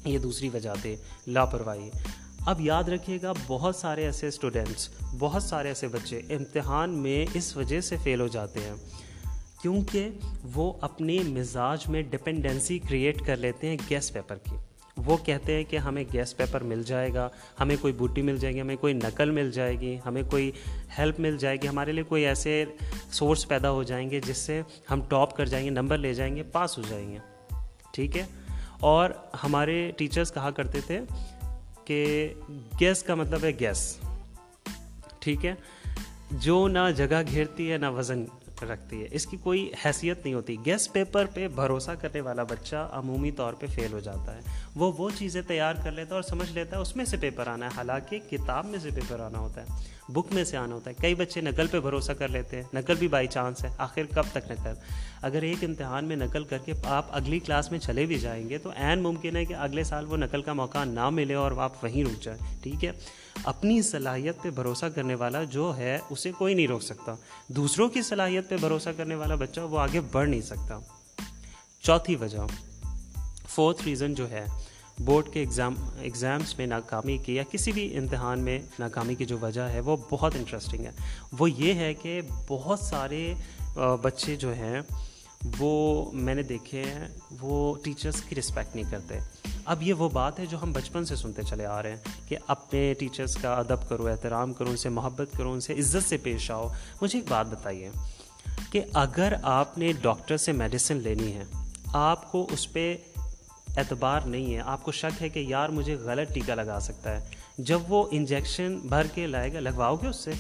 یہ 0.05 0.19
دوسری 0.19 0.49
وجہ 0.49 0.71
تھے، 0.83 0.97
لاپرواہی۔ 1.27 1.91
اب 2.41 2.61
یاد 2.61 2.85
رکھیے 2.85 3.19
گا، 3.23 3.33
بہت 3.47 3.77
سارے 3.77 4.05
ایسے 4.05 4.29
اسٹوڈنٹس 4.29 4.89
بہت 5.19 5.43
سارے 5.43 5.69
ایسے 5.69 5.89
بچے 5.89 6.19
امتحان 6.19 6.91
میں 6.91 7.27
اس 7.35 7.57
وجہ 7.57 7.81
سے 7.81 7.97
فیل 8.03 8.21
ہو 8.21 8.27
جاتے 8.27 8.61
ہیں۔ 8.61 8.75
کیونکہ 9.63 10.09
وہ 10.55 10.73
اپنے 10.81 11.19
مزاج 11.27 11.89
میں 11.89 12.03
ڈپینڈنسی 12.03 12.79
کریٹ 12.79 13.27
کر 13.27 13.37
لیتے 13.37 13.69
ہیں 13.69 13.77
گیس 13.91 14.13
پیپر 14.13 14.37
کی۔ 14.37 14.54
وہ 15.05 15.17
کہتے 15.17 15.55
ہیں 15.55 15.65
کہ 15.65 15.77
ہمیں 15.77 16.05
گیس 16.13 16.37
پیپر 16.37 16.63
مل 16.63 16.83
جائے 16.83 17.15
گا، 17.15 17.29
ہمیں 17.61 17.77
کوئی 17.81 17.93
بوٹی 17.93 18.23
مل 18.23 18.37
جائے 18.37 18.55
گی، 18.55 18.61
ہمیں 18.61 18.77
کوئی 18.77 18.95
نقل 18.95 19.31
مل 19.31 19.51
جائے 19.51 19.81
گی، 19.81 19.99
ہمیں 20.07 20.23
کوئی 20.31 20.51
ہیلپ 20.99 21.21
مل 21.21 21.37
جائے 21.39 21.57
گی، 21.57 21.69
ہمارے 21.69 21.93
لیے 21.93 22.05
کوئی 22.05 22.27
ایسے 22.27 22.65
سورس 23.13 23.49
پیدا 23.49 23.71
ہو 23.71 23.83
جائیں 23.83 24.11
گے 24.11 24.21
جس 24.21 24.37
سے 24.37 24.63
ہم 24.91 25.01
ٹاپ 25.09 25.37
کر 25.37 25.47
جائیں 25.47 25.65
گے، 25.65 25.71
نمبر 25.71 25.99
لے 25.99 26.15
جائیں 26.15 26.37
گے، 26.37 26.43
پاس 26.43 26.79
ہو 26.79 26.83
جائیں 26.89 27.13
گے۔ 27.13 27.19
ٹھیک 27.93 28.17
ہے؟ 28.17 28.27
اور 28.81 29.11
ہمارے 29.45 29.93
ٹیچرز 29.97 30.33
کہا 30.33 30.51
کرتے 30.51 30.81
تھے 30.87 31.01
کہ 31.85 32.33
گیس 32.81 33.03
کا 33.03 33.15
مطلب 33.15 33.45
ہے 33.45 33.51
گیس۔ 33.61 33.99
ٹھیک 35.19 35.47
ہے؟ 35.47 35.55
جو 36.31 36.69
نہ 36.69 36.91
جگہ 36.97 37.23
گھیرتی 37.31 37.73
ہے، 37.73 37.79
نہ 37.79 37.91
وزن۔ 37.91 38.25
رکھتی 38.63 39.03
ہے۔ 39.03 39.09
اس 39.11 39.27
کی 39.27 39.37
کوئی 39.37 39.73
حیثیت 39.85 40.25
نہیں 40.25 40.35
ہوتی۔ 40.35 40.57
گیس 40.67 40.93
پیپر 40.93 41.25
پہ 41.35 41.49
بھروسہ 41.49 41.91
کرنے 41.91 42.21
والا 42.21 42.43
بچہ 42.43 42.89
عمومی 42.93 43.31
طور 43.31 43.53
پہ 43.53 43.67
فیل 43.67 43.93
ہو 43.93 44.01
جاتا 44.01 44.35
ہے۔ 44.35 44.41
وہ 44.77 44.93
وہ 44.99 45.11
چیزیں 45.19 45.43
تیار 45.43 45.75
کر 45.85 45.91
لیتا 45.91 46.09
ہے 46.09 46.15
اور 46.15 46.23
سمجھ 46.23 46.53
لیتا 46.53 46.77
ہے 46.77 46.83
اس 46.83 46.97
میں 46.97 47.05
سے 47.05 47.17
پیپر 47.17 47.47
آنا 47.47 47.67
ہے۔ 47.67 47.71
حالانکہ 47.77 48.19
کتاب 48.31 48.67
میں 48.67 48.79
سے 48.79 48.91
پیپر 48.95 49.21
آنا 49.21 49.39
ہوتا 49.39 49.63
ہے۔ 49.63 49.67
بک 50.09 50.27
میں 50.33 50.45
سے 50.45 50.57
آنا 50.57 50.75
ہوتا 50.75 50.91
ہے۔ 50.91 50.95
کئی 51.03 51.15
بچے 51.15 51.41
نقل 51.41 51.67
پہ 51.67 51.81
بھروسہ 51.81 52.13
کر 52.13 52.29
لیتے 52.29 52.57
ہیں۔ 52.57 52.63
نقل 52.75 52.95
بھی 52.95 53.09
بائی 53.09 53.27
چانس 53.27 53.65
ہے۔ 53.65 53.69
آخر 53.79 54.03
کب 54.15 54.23
تک 54.33 54.51
نقل؟ 54.51 54.75
اگر 55.23 55.43
ایک 55.43 55.65
امتحان 55.65 56.05
میں 56.05 56.17
نقل 56.17 56.45
کر 56.45 56.59
کے 56.59 56.73
آپ 56.85 57.07
اگلی 57.11 57.39
کلاس 57.39 57.71
میں 57.71 57.79
چلے 57.79 58.07
بھی 58.07 58.19
جائیں 58.19 58.49
گے 58.49 58.59
تو 58.59 58.71
عین 58.77 59.03
ممکن 59.03 59.37
ہے 59.37 59.45
کہ 59.45 59.55
اگلے 59.55 59.85
سال 59.85 60.07
وہ 60.07 60.17
نقل 60.17 60.43
کا 60.43 60.53
موقع 60.53 60.85
نہ 60.85 61.11
ملے 61.11 61.35
اور 61.35 61.53
آپ 61.59 61.85
وہیں 61.85 62.05
رک 62.05 62.23
جائیں۔ 62.23 62.57
ٹھیک 62.63 62.85
ہے؟ 62.85 62.93
اپنی 63.43 63.83
صلاحیت 63.83 64.43
پہ 64.43 64.51
بھروسہ 64.51 64.87
کرنے 64.87 65.15
والا 65.15 65.45
جو 65.45 65.77
ہے، 65.77 65.99
اسے 66.11 66.33
کوئی 66.39 66.55
نہیں 66.55 66.67
روک 66.67 66.83
سکتا۔ 66.83 67.15
دوسروں 67.49 67.89
کی 67.89 68.03
صلاحیت 68.03 68.49
پہ 68.49 68.57
بھروسہ 68.57 68.89
کرنے 68.97 69.15
والا 69.15 69.35
بچہ 69.35 69.61
وہ 69.61 69.79
آگے 69.79 70.01
بڑھ 70.01 70.29
نہیں 70.29 70.41
سکتا۔ 70.41 70.79
چوتھی 71.81 72.17
وجہ 72.17 72.47
فورتھ 73.49 73.83
ریزن 73.85 74.15
جو 74.15 74.31
ہے 74.31 74.45
بورڈ 74.99 75.29
کے 75.33 75.41
ایگزام 75.41 75.75
ایگزامس 75.99 76.59
میں 76.59 76.67
ناکامی 76.67 77.17
کی 77.17 77.35
یا 77.35 77.43
کسی 77.53 77.73
بھی 77.73 77.99
امتحان 77.99 78.39
میں 78.39 78.59
ناکامی 78.79 79.15
کی 79.15 79.25
جو 79.25 79.39
وجہ 79.39 79.61
ہے، 79.61 79.81
وہ 79.81 79.97
بہت 80.11 80.35
انٹرسٹنگ 80.35 80.85
ہے۔ 80.85 80.91
وہ 81.39 81.51
یہ 81.51 81.75
ہے 81.75 81.95
کہ 81.95 82.21
بہت 82.49 82.81
سارے 82.81 83.35
بچے 84.03 84.37
جو 84.37 84.55
ہیں 84.55 84.81
وہ 85.59 86.11
میں 86.13 86.35
نے 86.35 86.43
دیکھے 86.43 86.83
ہیں، 86.83 87.09
وہ 87.41 87.75
ٹیچرس 87.85 88.21
کی 88.21 88.35
رسپیکٹ 88.35 88.77
نہیں 88.77 88.91
کرتے۔ 88.91 89.19
اب 89.65 89.83
یہ 89.83 89.93
وہ 89.93 90.09
بات 90.09 90.39
ہے 90.39 90.47
جو 90.47 90.63
ہم 90.63 90.73
بچپن 90.73 91.05
سے 91.05 91.17
سنتے 91.17 91.43
چلے 91.43 91.67
آ 91.67 91.83
رہے 91.83 91.91
ہیں 91.91 92.29
کہ 92.29 92.37
اپنے 92.47 92.95
ٹیچرس 92.99 93.37
کا 93.37 93.55
ادب 93.55 93.89
کرو، 93.89 94.07
احترام 94.07 94.53
کرو، 94.53 94.71
ان 94.71 94.77
سے 94.77 94.89
محبت 94.89 95.29
کرو، 95.37 95.53
ان 95.53 95.61
سے 95.61 95.75
عزت 95.75 96.09
سے 96.09 96.17
پیش 96.17 96.51
آؤ۔ 96.51 96.69
مجھے 97.03 97.19
ایک 97.19 97.31
بات 97.31 97.47
بتائیے 97.47 97.91
کہ 98.71 98.81
اگر 98.95 99.33
آپ 99.43 99.79
نے 99.79 99.93
ڈاکٹر 100.01 100.37
سے 100.37 100.53
میڈیسن 100.53 100.97
لینی 100.97 101.33
ہے، 101.33 101.45
آپ 101.87 102.33
کو 102.33 102.47
اس 102.51 102.73
پہ 102.73 102.97
اعتبار 103.77 104.21
نہیں 104.21 104.55
ہے، 104.55 104.61
آپ 104.61 104.83
کو 104.83 104.93
شک 104.93 105.23
ہے 105.23 105.29
کہ 105.29 105.39
یار 105.39 105.69
مجھے 105.69 105.95
غلط 105.95 106.35
ٹیکہ 106.35 106.55
لگا 106.55 106.79
سکتا 106.81 107.21
ہے، 107.21 107.29
جب 107.59 107.81
وہ 107.89 108.09
انجیکشن 108.11 108.79
بھر 108.85 109.07
کے 109.15 109.27
لائے 109.27 109.53
گا، 109.53 109.61
لگواؤ 109.61 109.97
گے 109.97 110.07
اس 110.07 110.17
سے؟ 110.17 110.33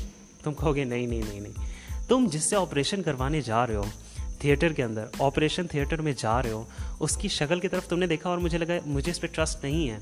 تم 0.42 0.52
کہو 0.52 0.74
گے 0.74 0.84
نہیں 0.84 1.06
نہیں 1.06 1.22
نہیں 1.28 1.40
نہیں۔ 1.40 1.66
تم 2.08 2.26
جس 2.32 2.44
سے 2.44 2.56
آپریشن 2.56 3.02
کروانے 3.02 3.40
جا 3.40 3.66
رہے 3.66 3.74
ہو 3.74 3.84
تھیٹر 4.44 4.72
کے 4.72 4.82
اندر 4.82 5.04
آپریشن 5.18 5.66
تھیٹر 5.66 6.00
میں 6.00 6.12
جا 6.16 6.42
رہے 6.42 6.50
ہو، 6.50 6.64
اس 7.00 7.16
کی 7.16 7.28
شکل 7.28 7.60
کی 7.60 7.68
طرف 7.68 7.88
تم 7.88 7.98
نے 7.98 8.06
دیکھا 8.06 8.30
اور 8.30 8.38
مجھے 8.38 8.58
لگا 8.58 8.74
مجھے 8.86 9.10
اس 9.12 9.20
پہ 9.20 9.26
ٹرسٹ 9.26 9.64
نہیں 9.64 9.90
ہے۔ 9.90 9.98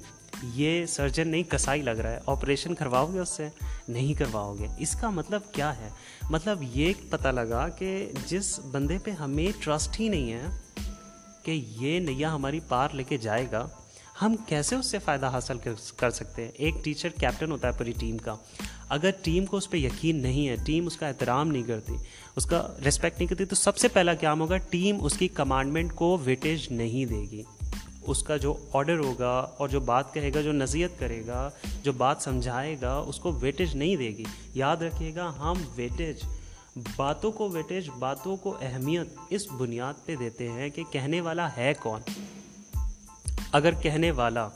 یہ 0.54 0.86
سرجن 0.86 1.28
نہیں، 1.28 1.42
کسائی 1.42 1.82
لگ 1.82 1.90
رہا 1.90 2.10
ہے۔ 2.10 2.18
آپریشن 2.26 2.74
کرواؤ 2.74 3.12
گے 3.14 3.18
اس 3.18 3.28
سے؟ 3.28 3.48
نہیں 3.88 4.14
کرواؤ 4.14 4.54
گے۔ 4.58 4.66
اس 4.78 4.96
کا 5.00 5.10
مطلب 5.10 5.40
کیا 5.52 5.76
ہے؟ 5.76 5.88
مطلب 6.30 6.58
یہ 6.62 6.92
پتہ 7.10 7.28
لگا 7.28 7.68
کہ 7.68 8.10
جس 8.26 8.60
بندے 8.70 8.98
پہ 9.04 9.10
ہمیں 9.10 9.52
ٹرسٹ 9.60 10.00
ہی 10.00 10.08
نہیں 10.08 10.32
ہے 10.32 10.46
کہ 11.42 11.50
یہ 11.80 12.00
نیا 12.00 12.34
ہماری 12.34 12.60
پار 12.68 12.88
لے 12.92 13.04
کے 13.04 13.16
جائے 13.16 13.46
گا 13.52 13.68
ہم 14.20 14.34
کیسے 14.46 14.76
اس 14.76 14.86
سے 14.86 14.98
فائدہ 14.98 15.26
حاصل 15.26 15.58
کر 15.96 16.10
سکتے 16.10 16.44
ہیں؟ 16.44 16.50
ایک 16.54 16.74
ٹیچر 16.84 17.08
کیپٹن 17.08 17.52
ہوتا 17.52 17.68
ہے 17.68 17.72
پوری 17.78 17.92
ٹیم 17.92 18.18
کا۔ 18.18 18.34
اگر 18.88 19.10
ٹیم 19.22 19.46
کو 19.46 19.56
اس 19.56 19.70
پہ 19.70 19.76
یقین 19.76 20.22
نہیں 20.22 20.48
ہے 20.48 20.56
ٹیم 20.56 20.86
اس 20.86 20.96
کا 20.96 21.06
احترام 21.06 21.48
نہیں 21.48 21.62
کرتی، 21.62 21.92
اس 22.36 22.46
کا 22.46 22.68
رسپیکٹ 22.88 23.18
نہیں 23.18 23.26
کرتی، 23.26 23.44
تو 23.44 23.54
سب 23.54 23.76
سے 23.76 23.88
پہلا 23.88 24.14
کام 24.14 24.40
ہوگا؟ 24.40 24.56
ٹیم 24.56 25.04
اس 25.04 25.18
کی 25.18 25.28
کمانڈمنٹ 25.28 25.92
کو 25.92 26.18
ویٹیج 26.24 26.66
نہیں 26.70 27.04
دے 27.04 27.20
گی۔ 27.30 27.42
اس 28.06 28.22
کا 28.22 28.36
جو 28.36 28.56
آڈر 28.72 28.98
ہوگا 28.98 29.46
اور 29.58 29.68
جو 29.68 29.80
بات 29.80 30.14
کہے 30.14 30.34
گا، 30.34 30.40
جو 30.40 30.52
نصیحت 30.52 30.98
کرے 30.98 31.22
گا، 31.26 31.50
جو 31.82 31.92
بات 31.92 32.16
سمجھائے 32.20 32.76
گا، 32.80 32.94
اس 32.96 33.18
کو 33.18 33.32
ویٹیج 33.32 33.76
نہیں 33.76 33.96
دے 33.96 34.08
گی۔ 34.08 34.24
یاد 34.54 34.76
رکھیے 34.76 35.14
گا، 35.14 35.32
ہم 35.38 35.54
ویٹیج 35.76 36.16
باتوں 36.96 37.32
کو 37.32 37.48
ویٹیج 37.48 37.88
باتوں 37.98 38.36
کو 38.36 38.56
اہمیت 38.60 39.08
اس 39.30 39.52
بنیاد 39.52 40.06
پہ 40.06 40.16
دیتے 40.16 40.48
ہیں 40.48 40.68
کہ 40.70 40.82
کہنے 40.90 41.20
والا 41.20 41.48
ہے 41.56 41.72
کون۔ 41.82 42.00
اگر 43.52 43.74
کہنے 43.74 44.10
والا 44.10 44.48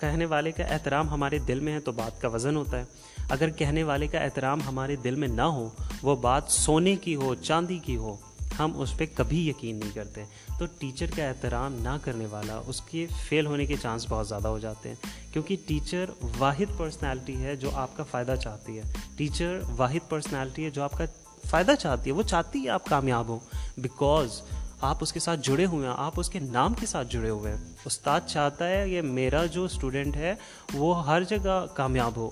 کہنے 0.00 0.24
والے 0.24 0.52
کا 0.52 0.64
احترام 0.64 1.08
ہمارے 1.08 1.38
دل 1.38 1.60
میں 1.60 1.72
ہے 1.72 1.80
تو 1.80 1.92
بات 1.92 2.20
کا 2.20 2.28
وزن 2.28 2.56
ہوتا 2.56 2.78
ہے۔ 2.78 2.84
اگر 3.30 3.50
کہنے 3.50 3.82
والے 3.82 4.06
کا 4.06 4.18
احترام 4.18 4.60
ہمارے 4.62 4.96
دل 4.96 5.14
میں 5.14 5.28
نہ 5.28 5.42
ہو، 5.42 5.68
وہ 6.02 6.16
بات 6.16 6.42
سونے 6.48 6.96
کی 6.96 7.14
ہو، 7.14 7.34
چاندی 7.34 7.78
کی 7.78 7.96
ہو، 7.96 8.16
ہم 8.58 8.80
اس 8.80 8.96
پہ 8.96 9.04
کبھی 9.14 9.48
یقین 9.48 9.76
نہیں 9.76 9.90
کرتے۔ 9.94 10.24
تو 10.58 10.64
ٹیچر 10.78 11.06
کا 11.16 11.24
احترام 11.24 11.74
نہ 11.74 11.98
کرنے 12.02 12.26
والا، 12.30 12.60
اس 12.66 12.80
کے 12.80 13.06
فیل 13.28 13.46
ہونے 13.46 13.66
کے 13.66 13.74
چانس 13.82 14.06
بہت 14.08 14.28
زیادہ 14.28 14.48
ہو 14.48 14.58
جاتے 14.58 14.88
ہیں۔ 14.88 14.96
کیونکہ 15.32 15.56
ٹیچر 15.66 16.10
واحد 16.38 16.78
پرسنالٹی 16.78 17.44
ہے 17.44 17.56
جو 17.56 17.70
آپ 17.74 17.96
کا 17.96 18.02
فائدہ 18.02 18.34
چاہتی 18.42 18.78
ہے۔ 18.78 18.82
ٹیچر 19.16 19.58
واحد 19.76 20.08
پرسنالٹی 20.08 20.64
ہے 20.64 20.70
جو 20.70 20.82
آپ 20.82 20.92
کا 20.92 21.04
فائدہ 21.46 21.72
چاہتی 21.78 22.10
ہے، 22.10 22.14
وہ 22.14 22.22
چاہتی 22.22 22.64
ہے 22.64 22.68
آپ 22.68 22.86
کامیاب 22.86 23.28
ہوں۔ 23.28 23.38
بیکاز 23.78 24.42
آپ 24.82 24.98
اس 25.00 25.12
کے 25.12 25.20
ساتھ 25.20 25.40
جڑے 25.42 25.64
ہوئے 25.64 25.88
ہیں، 25.88 25.94
آپ 25.98 26.12
اس 26.16 26.28
کے 26.28 26.38
نام 26.38 26.74
کے 26.74 26.86
ساتھ 26.86 27.08
جڑے 27.10 27.30
ہوئے 27.30 27.54
ہیں۔ 27.54 27.64
استاد 27.84 28.20
چاہتا 28.26 28.68
ہے 28.68 28.90
کہ 28.90 29.02
میرا 29.02 29.46
جو 29.46 29.64
اسٹوڈنٹ 29.64 30.16
ہے، 30.16 30.34
وہ 30.74 31.06
ہر 31.06 31.22
جگہ 31.22 31.66
کامیاب 31.74 32.16
ہو۔ 32.16 32.30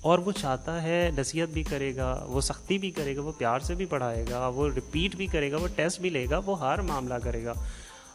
اور 0.00 0.18
وہ 0.18 0.32
چاہتا 0.32 0.82
ہے 0.82 1.10
نصیحت 1.18 1.48
بھی 1.48 1.62
کرے 1.62 1.96
گا، 1.96 2.24
وہ 2.28 2.40
سختی 2.40 2.78
بھی 2.78 2.90
کرے 2.90 3.16
گا، 3.16 3.20
وہ 3.20 3.32
پیار 3.38 3.60
سے 3.60 3.74
بھی 3.74 3.84
پڑھائے 3.84 4.24
گا، 4.30 4.48
وہ 4.48 4.68
رپیٹ 4.68 5.16
بھی 5.16 5.26
کرے 5.26 5.52
گا، 5.52 5.56
وہ 5.56 5.68
ٹیسٹ 5.76 6.00
بھی 6.00 6.10
لے 6.10 6.26
گا، 6.30 6.40
وہ 6.46 6.60
ہر 6.60 6.80
معاملہ 6.80 7.14
کرے 7.14 7.44
گا۔ 7.44 7.52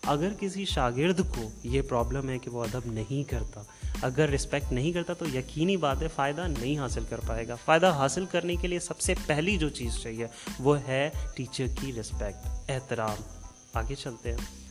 اگر 0.05 0.29
کسی 0.39 0.65
شاگرد 0.65 1.19
کو 1.35 1.49
یہ 1.63 1.81
پرابلم 1.81 2.29
ہے 2.29 2.39
کہ 2.39 2.49
وہ 2.49 2.63
ادب 2.63 2.81
نہیں 2.85 3.29
کرتا، 3.29 3.61
اگر 4.01 4.29
رسپیکٹ 4.29 4.71
نہیں 4.71 4.91
کرتا 4.91 5.13
تو 5.13 5.25
یقینی 5.33 5.77
بات 5.77 6.01
ہے 6.01 6.07
فائدہ 6.15 6.47
نہیں 6.59 6.77
حاصل 6.77 7.03
کر 7.09 7.19
پائے 7.27 7.47
گا۔ 7.47 7.55
فائدہ 7.65 7.91
حاصل 7.91 8.25
کرنے 8.31 8.55
کے 8.55 8.67
لیے 8.67 8.79
سب 8.79 8.99
سے 8.99 9.13
پہلی 9.25 9.57
جو 9.57 9.69
چیز 9.69 9.97
چاہیے 9.97 10.27
وہ 10.59 10.79
ہے 10.87 11.09
ٹیچر 11.35 11.65
کی 11.81 11.93
رسپیکٹ 11.93 12.47
احترام۔ 12.69 13.32
آگے 13.73 13.95
چلتے 13.95 14.31
ہیں۔ 14.31 14.63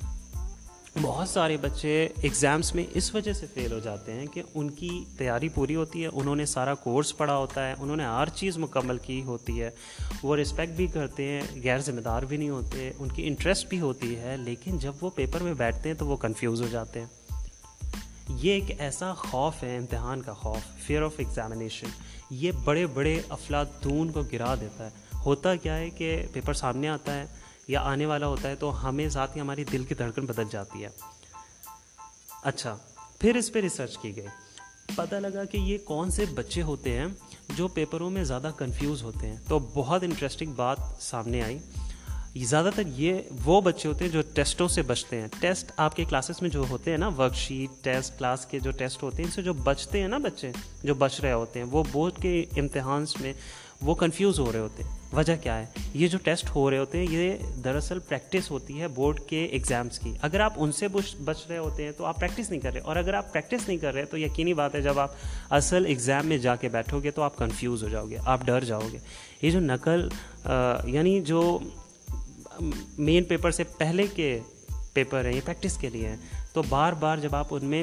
بہت 1.03 1.29
سارے 1.29 1.57
بچے 1.57 2.09
ایگزامس 2.23 2.75
میں 2.75 2.85
اس 2.95 3.15
وجہ 3.15 3.33
سے 3.33 3.47
فیل 3.55 3.73
ہو 3.73 3.79
جاتے 3.79 4.13
ہیں 4.13 4.27
کہ 4.27 4.43
ان 4.55 4.71
کی 4.71 5.05
تیاری 5.19 5.49
پوری 5.49 5.77
ہوتی 5.77 6.03
ہے، 6.03 6.09
انہوں 6.13 6.37
نے 6.37 6.47
سارا 6.47 6.75
کورس 6.75 7.17
پڑھا 7.17 7.37
ہوتا 7.37 7.69
ہے، 7.69 7.75
انہوں 7.79 7.97
نے 7.97 8.05
ہر 8.05 8.29
چیز 8.29 8.59
مکمل 8.59 8.99
کی 8.99 9.23
ہوتی 9.23 9.63
ہے۔ 9.63 9.71
وہ 10.23 10.37
رسپیکٹ 10.37 10.73
بھی 10.73 10.87
کرتے 10.87 11.25
ہیں، 11.25 11.43
غیر 11.65 11.79
ذمہ 11.79 12.01
دار 12.01 12.23
بھی 12.23 12.37
نہیں 12.37 12.49
ہوتے، 12.49 12.93
ان 12.99 13.09
کی 13.09 13.27
انٹرسٹ 13.27 13.69
بھی 13.69 13.81
ہوتی 13.81 14.17
ہے، 14.17 14.37
لیکن 14.37 14.79
جب 14.79 14.93
وہ 15.01 15.11
پیپر 15.11 15.43
میں 15.43 15.55
بیٹھتے 15.55 15.89
ہیں 15.89 15.97
تو 15.97 16.07
وہ 16.07 16.17
کنفیوز 16.17 16.63
ہو 16.63 16.69
جاتے 16.69 17.01
ہیں۔ 17.01 17.07
یہ 18.29 18.53
ایک 18.53 18.81
ایسا 18.81 19.15
خوف 19.15 19.63
ہے، 19.63 19.77
امتحان 19.77 20.23
کا 20.23 20.33
خوف 20.33 20.83
فیئر 20.87 21.03
آف 21.03 21.13
ایگزامینیشن 21.17 21.87
یہ 22.31 22.53
بڑے 22.65 22.87
بڑے 22.87 23.21
افلاطون 23.29 24.13
کو 24.13 24.23
گرا 24.33 24.55
دیتا 24.55 24.87
ہے۔ 24.87 24.91
ہوتا 25.27 25.55
کیا 25.55 25.77
ہے 25.77 25.91
کہ 25.91 26.27
پیپر 26.33 26.53
سامنے 26.53 26.89
آتا 26.89 27.21
ہے 27.21 27.42
یا 27.69 27.81
آنے 27.81 28.07
والا 28.07 28.27
ہوتا 28.27 28.49
ہے 28.49 28.57
تو 28.57 28.89
ہمیں 28.89 29.09
ذات 29.09 29.37
ہی 29.37 29.41
ہماری 29.41 29.65
دل 29.65 29.85
کی 29.85 29.95
دھڑکن 29.95 30.27
بدل 30.27 30.45
جاتی 30.51 30.85
ہے۔ 30.85 30.89
اچھا 32.43 32.77
پھر 33.19 33.37
اس 33.37 33.53
پہ 33.53 33.61
ریسرچ 33.61 33.99
کی 33.99 34.17
گئی۔ 34.17 34.27
پتہ 34.97 35.15
لگا 35.15 35.45
کہ 35.45 35.57
یہ 35.57 35.79
کون 35.79 36.11
سے 36.11 36.25
بچے 36.35 36.63
ہوتے 36.63 36.99
ہیں 36.99 37.07
جو 37.57 37.69
پیپروں 37.69 38.11
میں 38.11 38.25
زیادہ 38.25 38.51
کنفیوز 38.57 39.03
ہوتے 39.03 39.27
ہیں۔ 39.27 39.37
تو 39.49 39.59
بہت 39.59 40.03
انٹرسٹنگ 40.03 40.53
بات 40.53 40.77
سامنے 41.01 41.43
آئی۔ 41.43 41.59
زیادہ 42.37 42.71
تر 42.77 42.83
یہ 42.87 43.19
وہ 43.45 43.61
بچے 43.61 43.89
ہوتے 43.89 44.05
ہیں 44.05 44.13
جو 44.13 44.23
ٹیسٹوں 44.35 44.69
سے 44.69 44.83
بچتے 44.83 45.21
ہیں۔ 45.21 45.29
ٹیسٹ 45.41 45.73
آپ 45.77 45.97
کے 45.97 46.05
کلاسز 46.05 46.43
میں 46.43 46.51
جو 46.51 46.65
ہوتے 46.71 46.91
ہیں 46.91 46.99
نا 46.99 47.09
ورک 47.09 47.35
شیٹ 47.35 47.85
ٹیسٹ 47.85 48.19
کلاس 48.19 48.47
کے 48.47 48.59
جو 48.59 48.71
ٹیسٹ 48.71 49.03
ہوتے 49.03 49.17
ہیں، 49.17 49.25
ان 49.25 49.31
سے 49.31 49.43
جو 49.43 49.53
بچتے 49.53 50.01
ہیں 50.01 50.09
نا 50.09 50.19
بچے، 50.19 50.53
جو 50.85 50.95
بچ 50.95 51.21
رہے 51.21 51.33
ہوتے 51.33 51.61
ہیں، 51.61 51.67
وہ 51.67 51.85
بورڈ 51.93 52.23
کے 52.23 52.45
امتحانس 52.57 53.21
میں 53.21 53.33
وہ 53.83 53.95
کنفیوز 53.95 54.41
ہو 54.41 54.53
رہے 54.53 54.59
ہوتے 54.59 54.85
ہیں۔ 54.85 55.02
وجہ 55.13 55.37
کیا 55.43 55.59
ہے؟ 55.59 55.67
یہ 55.95 56.09
جو 56.09 56.19
ٹیسٹ 56.19 56.55
ہو 56.55 56.71
رہے 56.71 56.79
ہوتے 56.79 56.99
ہیں، 56.99 57.07
یہ 57.11 57.33
دراصل 57.65 57.99
پریکٹس 57.99 58.51
ہوتی 58.51 58.81
ہے 58.81 58.89
بورڈ 58.89 59.21
کے 59.21 59.45
ایگزامس 59.45 59.99
کی۔ 59.99 60.15
اگر 60.23 60.41
آپ 60.41 60.53
ان 60.57 60.73
سے 60.73 60.89
بچ 61.25 61.47
رہے 61.49 61.59
ہوتے 61.59 61.85
ہیں 61.85 61.93
تو 61.93 62.05
آپ 62.05 62.21
پریکٹس 62.21 62.51
نہیں 62.51 62.61
کر 62.61 62.73
رہے۔ 62.73 62.81
اور 62.81 62.97
اگر 62.97 63.15
آپ 63.15 63.33
پریکٹس 63.33 63.69
نہیں 63.69 63.79
کر 63.79 63.95
رہے، 63.95 64.05
تو 64.05 64.19
یقینی 64.19 64.55
بات 64.55 64.75
ہے 64.75 64.81
جب 64.81 64.99
آپ 64.99 65.11
اصل 65.51 65.87
ایگزام 65.87 66.27
میں 66.27 66.39
جا 66.39 66.57
کے 66.57 66.69
بیٹھو 66.69 67.01
گے 67.03 67.11
تو 67.11 67.23
آپ 67.23 67.37
کنفیوز 67.37 67.83
ہو 67.83 67.89
جاؤ 67.89 68.07
گے 68.07 68.17
آپ 68.25 68.41
ڈر 68.45 68.65
جاؤ 68.65 68.83
گے 68.93 68.99
یہ 69.43 69.51
جو 69.51 69.61
نقل 69.61 70.09
یعنی 70.85 71.21
جو 71.21 71.59
مین 72.99 73.25
پیپر 73.25 73.51
سے 73.51 73.65
پہلے 73.65 74.07
کے 74.07 74.41
پیپر 74.93 75.25
ہیں، 75.25 75.33
یہ 75.33 75.41
پریکٹس 75.45 75.77
کے 75.77 75.91
لیے 75.91 76.09
ہیں۔ 76.09 76.17
تو 76.53 76.63
بار 76.69 76.93
بار 76.93 77.19
جب 77.19 77.37
آپ 77.37 77.47
ان 77.51 77.65
میں 77.65 77.83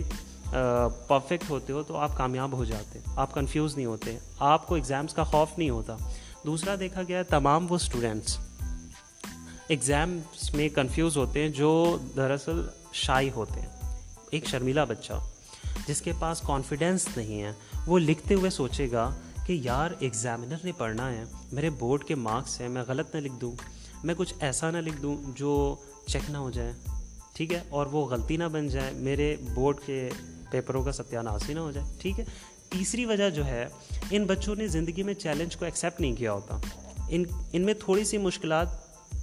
پرفیکٹ 1.07 1.49
ہوتے 1.49 1.73
ہو 1.73 1.83
تو 1.83 1.97
آپ 1.97 2.17
کامیاب 2.17 2.53
ہو 2.53 2.65
جاتے۔ 2.65 2.99
آپ 3.15 3.33
کنفیوز 3.33 3.75
نہیں 3.75 3.85
ہوتے۔ 3.85 4.17
آپ 4.39 4.67
کو 4.67 4.75
ایگزامس 4.75 5.13
کا 5.13 5.23
خوف 5.23 5.57
نہیں 5.57 5.69
ہوتا۔ 5.69 5.97
دوسرا 6.45 6.75
دیکھا 6.79 7.01
گیا 7.07 7.17
ہے 7.17 7.23
تمام 7.23 7.65
وہ 7.69 7.75
اسٹوڈنٹس 7.75 8.37
ایگزامس 9.67 10.53
میں 10.53 10.69
کنفیوز 10.69 11.17
ہوتے 11.17 11.41
ہیں 11.41 11.49
جو 11.49 11.97
دراصل 12.15 12.61
شائی 12.93 13.29
ہوتے 13.35 13.61
ہیں. 13.61 13.97
ایک 14.31 14.45
شرمیلا 14.45 14.83
بچہ. 14.83 15.13
جس 15.87 16.01
کے 16.01 16.11
پاس 16.19 16.41
کانفیڈینس 16.41 17.07
نہیں 17.17 17.41
ہے، 17.41 17.51
وہ 17.87 17.99
لکھتے 17.99 18.33
ہوئے 18.33 18.49
سوچے 18.49 18.91
گا 18.91 19.15
کہ 19.45 19.53
یار 19.53 19.91
ایگزامنر 19.99 20.55
نے 20.63 20.71
پڑھنا 20.71 21.11
ہے، 21.11 21.23
میرے 21.51 21.69
بورڈ 21.69 22.03
کے 22.03 22.15
مارکس 22.15 22.61
ہیں، 22.61 22.69
میں 22.69 22.83
غلط 22.87 23.15
نہ 23.15 23.19
لکھ 23.19 23.41
دوں. 23.41 23.51
میں 24.03 24.15
کچھ 24.17 24.33
ایسا 24.39 24.71
نہ 24.71 24.77
لکھ 24.77 25.01
دوں 25.01 25.17
جو 25.35 25.75
چیک 26.05 26.29
نہ 26.29 26.37
ہو 26.37 26.51
جائے. 26.51 26.73
ٹھیک 27.33 27.53
ہے؟ 27.53 27.61
اور 27.69 27.85
وہ 27.85 28.07
غلطی 28.07 28.37
نہ 28.37 28.43
بن 28.43 28.67
جائے، 28.67 28.91
میرے 28.93 29.35
بورڈ 29.53 29.77
کے 29.85 30.09
پیپروں 30.51 30.83
کا 30.83 30.91
ستیہ 30.91 31.19
ناسی 31.19 31.53
نہ 31.53 31.59
ہو 31.59 31.71
جائے. 31.71 31.93
ٹھیک 31.99 32.19
ہے؟ 32.19 32.25
تیسری 32.69 33.05
وجہ 33.05 33.29
جو 33.29 33.45
ہے، 33.45 33.65
ان 34.11 34.25
بچوں 34.25 34.55
نے 34.55 34.67
زندگی 34.67 35.03
میں 35.03 35.13
چیلنج 35.13 35.55
کو 35.57 35.65
ایکسیپٹ 35.65 36.01
نہیں 36.01 36.15
کیا 36.15 36.33
ہوتا۔ 36.33 36.59
ان 37.09 37.23
ان 37.53 37.61
میں 37.61 37.73
تھوڑی 37.73 38.03
سی 38.03 38.17
مشکلات 38.17 38.67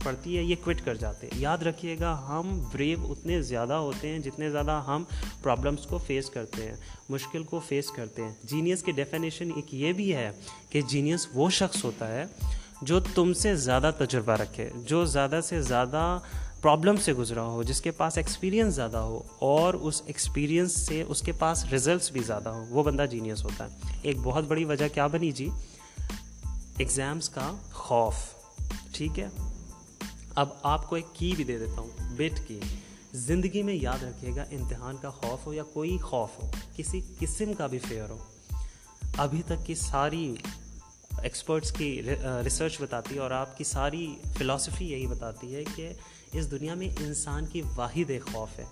پڑتی 0.04 0.38
ہے 0.38 0.42
یہ 0.42 0.54
کوئٹ 0.64 0.84
کر 0.84 0.94
جاتے 0.94 1.26
ہیں۔ 1.26 1.40
یاد 1.40 1.58
رکھیے 1.58 1.96
گا، 2.00 2.26
ہم 2.28 2.62
بریو 2.72 3.12
اتنے 3.12 3.42
زیادہ 3.42 3.72
ہوتے 3.72 4.08
ہیں 4.08 4.18
جتنے 4.18 4.50
زیادہ 4.50 4.82
ہم 4.86 5.04
پرابلمس 5.42 5.86
کو 5.86 5.98
فیس 5.98 6.30
کرتے 6.30 6.66
ہیں، 6.66 6.74
مشکل 7.08 7.42
کو 7.42 7.60
فیس 7.68 7.90
کرتے 7.90 8.22
ہیں۔ 8.22 8.34
جینیس 8.44 8.82
کی 8.82 8.92
ڈیفینیشن 8.92 9.50
ایک 9.56 9.74
یہ 9.74 9.92
بھی 9.92 10.14
ہے 10.14 10.30
کہ 10.70 10.80
جینیس 10.80 11.28
وہ 11.34 11.50
شخص 11.50 11.84
ہوتا 11.84 12.12
ہے 12.12 12.24
جو 12.82 13.00
تم 13.00 13.32
سے 13.32 13.56
زیادہ 13.56 13.90
تجربہ 13.98 14.32
رکھے، 14.32 14.70
جو 14.76 15.04
زیادہ 15.04 15.40
سے 15.44 15.62
زیادہ 15.62 16.18
پرابلم 16.66 16.96
سے 16.96 17.12
گزرا 17.12 17.42
ہو، 17.42 17.62
جس 17.62 17.80
کے 17.80 17.90
پاس 17.90 18.16
ایکسپیرینس 18.16 18.74
زیادہ 18.74 18.96
ہو، 18.96 19.22
اور 19.38 19.74
اس 19.74 20.02
ایکسپیرینس 20.06 20.72
سے 20.86 21.02
اس 21.02 21.20
کے 21.22 21.32
پاس 21.32 21.64
ریزلٹس 21.72 22.10
بھی 22.10 22.20
زیادہ 22.20 22.48
ہو 22.48 22.64
وہ 22.70 22.82
بندہ 22.82 23.04
جینیس 23.10 23.44
ہوتا 23.44 23.64
ہے۔ 23.64 23.98
ایک 24.02 24.16
بہت 24.22 24.44
بڑی 24.44 24.64
وجہ 24.64 24.88
کیا 24.94 25.06
بنی 25.06 25.30
جی؟ 25.30 25.48
ایگزامس 26.78 27.28
کا 27.28 27.52
خوف، 27.72 28.14
ٹھیک 28.92 29.18
ہے؟ 29.18 29.28
اب 30.34 30.48
آپ 30.62 30.88
کو 30.88 30.96
ایک 30.96 31.14
کی 31.14 31.32
بھی 31.36 31.44
دے 31.44 31.58
دیتا 31.58 31.80
ہوں 31.80 32.14
بیٹ 32.16 32.40
کی 32.48 32.58
زندگی 33.12 33.62
میں 33.62 33.74
یاد 33.74 34.02
رکھیے 34.02 34.34
گا، 34.36 34.42
امتحان 34.52 34.96
کا 34.96 35.10
خوف 35.10 35.46
ہو 35.46 35.54
یا 35.54 35.62
کوئی 35.72 35.96
خوف 35.98 36.38
ہو، 36.42 36.50
کسی 36.76 37.00
قسم 37.18 37.52
کا 37.52 37.66
بھی 37.66 37.78
فیئر 37.78 38.10
ہو۔ 38.10 38.18
ابھی 39.16 39.42
تک 39.46 39.66
کی 39.66 39.74
ساری 39.74 40.34
ایکسپرٹس 41.22 41.72
کی 41.72 42.02
ریسرچ 42.44 42.80
بتاتی 42.80 43.14
ہے 43.14 43.20
اور 43.20 43.30
آپ 43.30 43.56
کی 43.58 43.64
ساری 43.64 44.14
فلاسفی 44.38 44.90
یہی 44.92 45.06
بتاتی 45.06 45.54
ہے 45.54 45.64
کہ 45.76 45.92
اس 46.32 46.50
دنیا 46.50 46.74
میں 46.74 46.88
انسان 47.00 47.46
کی 47.46 47.62
واحد 47.76 48.10
ایک 48.10 48.26
خوف 48.32 48.58
ہے، 48.58 48.64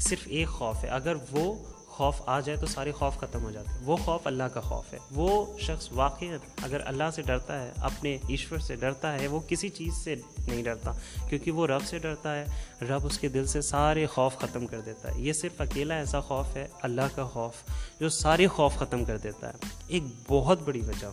صرف 0.00 0.20
ایک 0.24 0.48
خوف 0.48 0.84
ہے۔ 0.84 0.88
اگر 0.88 1.14
وہ 1.30 1.54
خوف 1.86 2.22
آ 2.26 2.40
جائے 2.40 2.58
تو 2.58 2.66
سارے 2.66 2.92
خوف 2.92 3.18
ختم 3.18 3.44
ہو 3.44 3.50
جاتے 3.50 3.70
ہیں۔ 3.70 3.78
وہ 3.84 3.96
خوف 3.96 4.26
اللہ 4.26 4.42
کا 4.42 4.60
خوف 4.60 4.92
ہے۔ 4.92 4.98
وہ 5.10 5.58
شخص 5.58 5.88
واقع 5.92 6.24
اگر 6.62 6.80
اللہ 6.84 7.04
سے 7.14 7.22
ڈرتا 7.22 7.62
ہے، 7.62 7.72
اپنے 7.76 8.18
ایشور 8.28 8.58
سے 8.58 8.76
ڈرتا 8.76 9.12
ہے، 9.12 9.26
وہ 9.26 9.40
کسی 9.48 9.68
چیز 9.68 9.94
سے 9.94 10.14
نہیں 10.48 10.62
ڈرتا، 10.62 10.92
کیونکہ 11.28 11.50
وہ 11.50 11.66
رب 11.66 11.82
سے 11.82 11.98
ڈرتا 11.98 12.36
ہے۔ 12.36 12.44
رب 12.82 13.06
اس 13.06 13.18
کے 13.18 13.28
دل 13.28 13.46
سے 13.46 13.60
سارے 13.60 14.06
خوف 14.06 14.36
ختم 14.36 14.66
کر 14.66 14.80
دیتا 14.80 15.14
ہے۔ 15.14 15.20
یہ 15.20 15.32
صرف 15.32 15.60
اکیلا 15.60 15.94
ایسا 15.94 16.20
خوف 16.20 16.56
ہے، 16.56 16.68
اللہ 16.82 17.02
کا 17.14 17.24
خوف، 17.24 17.52
جو 18.00 18.08
سارے 18.08 18.46
خوف 18.46 18.76
ختم 18.76 19.04
کر 19.04 19.18
دیتا 19.18 19.48
ہے۔ 19.48 19.54
ایک 19.88 20.02
بہت 20.28 20.62
بڑی 20.64 20.80
وجہ۔ 20.80 21.06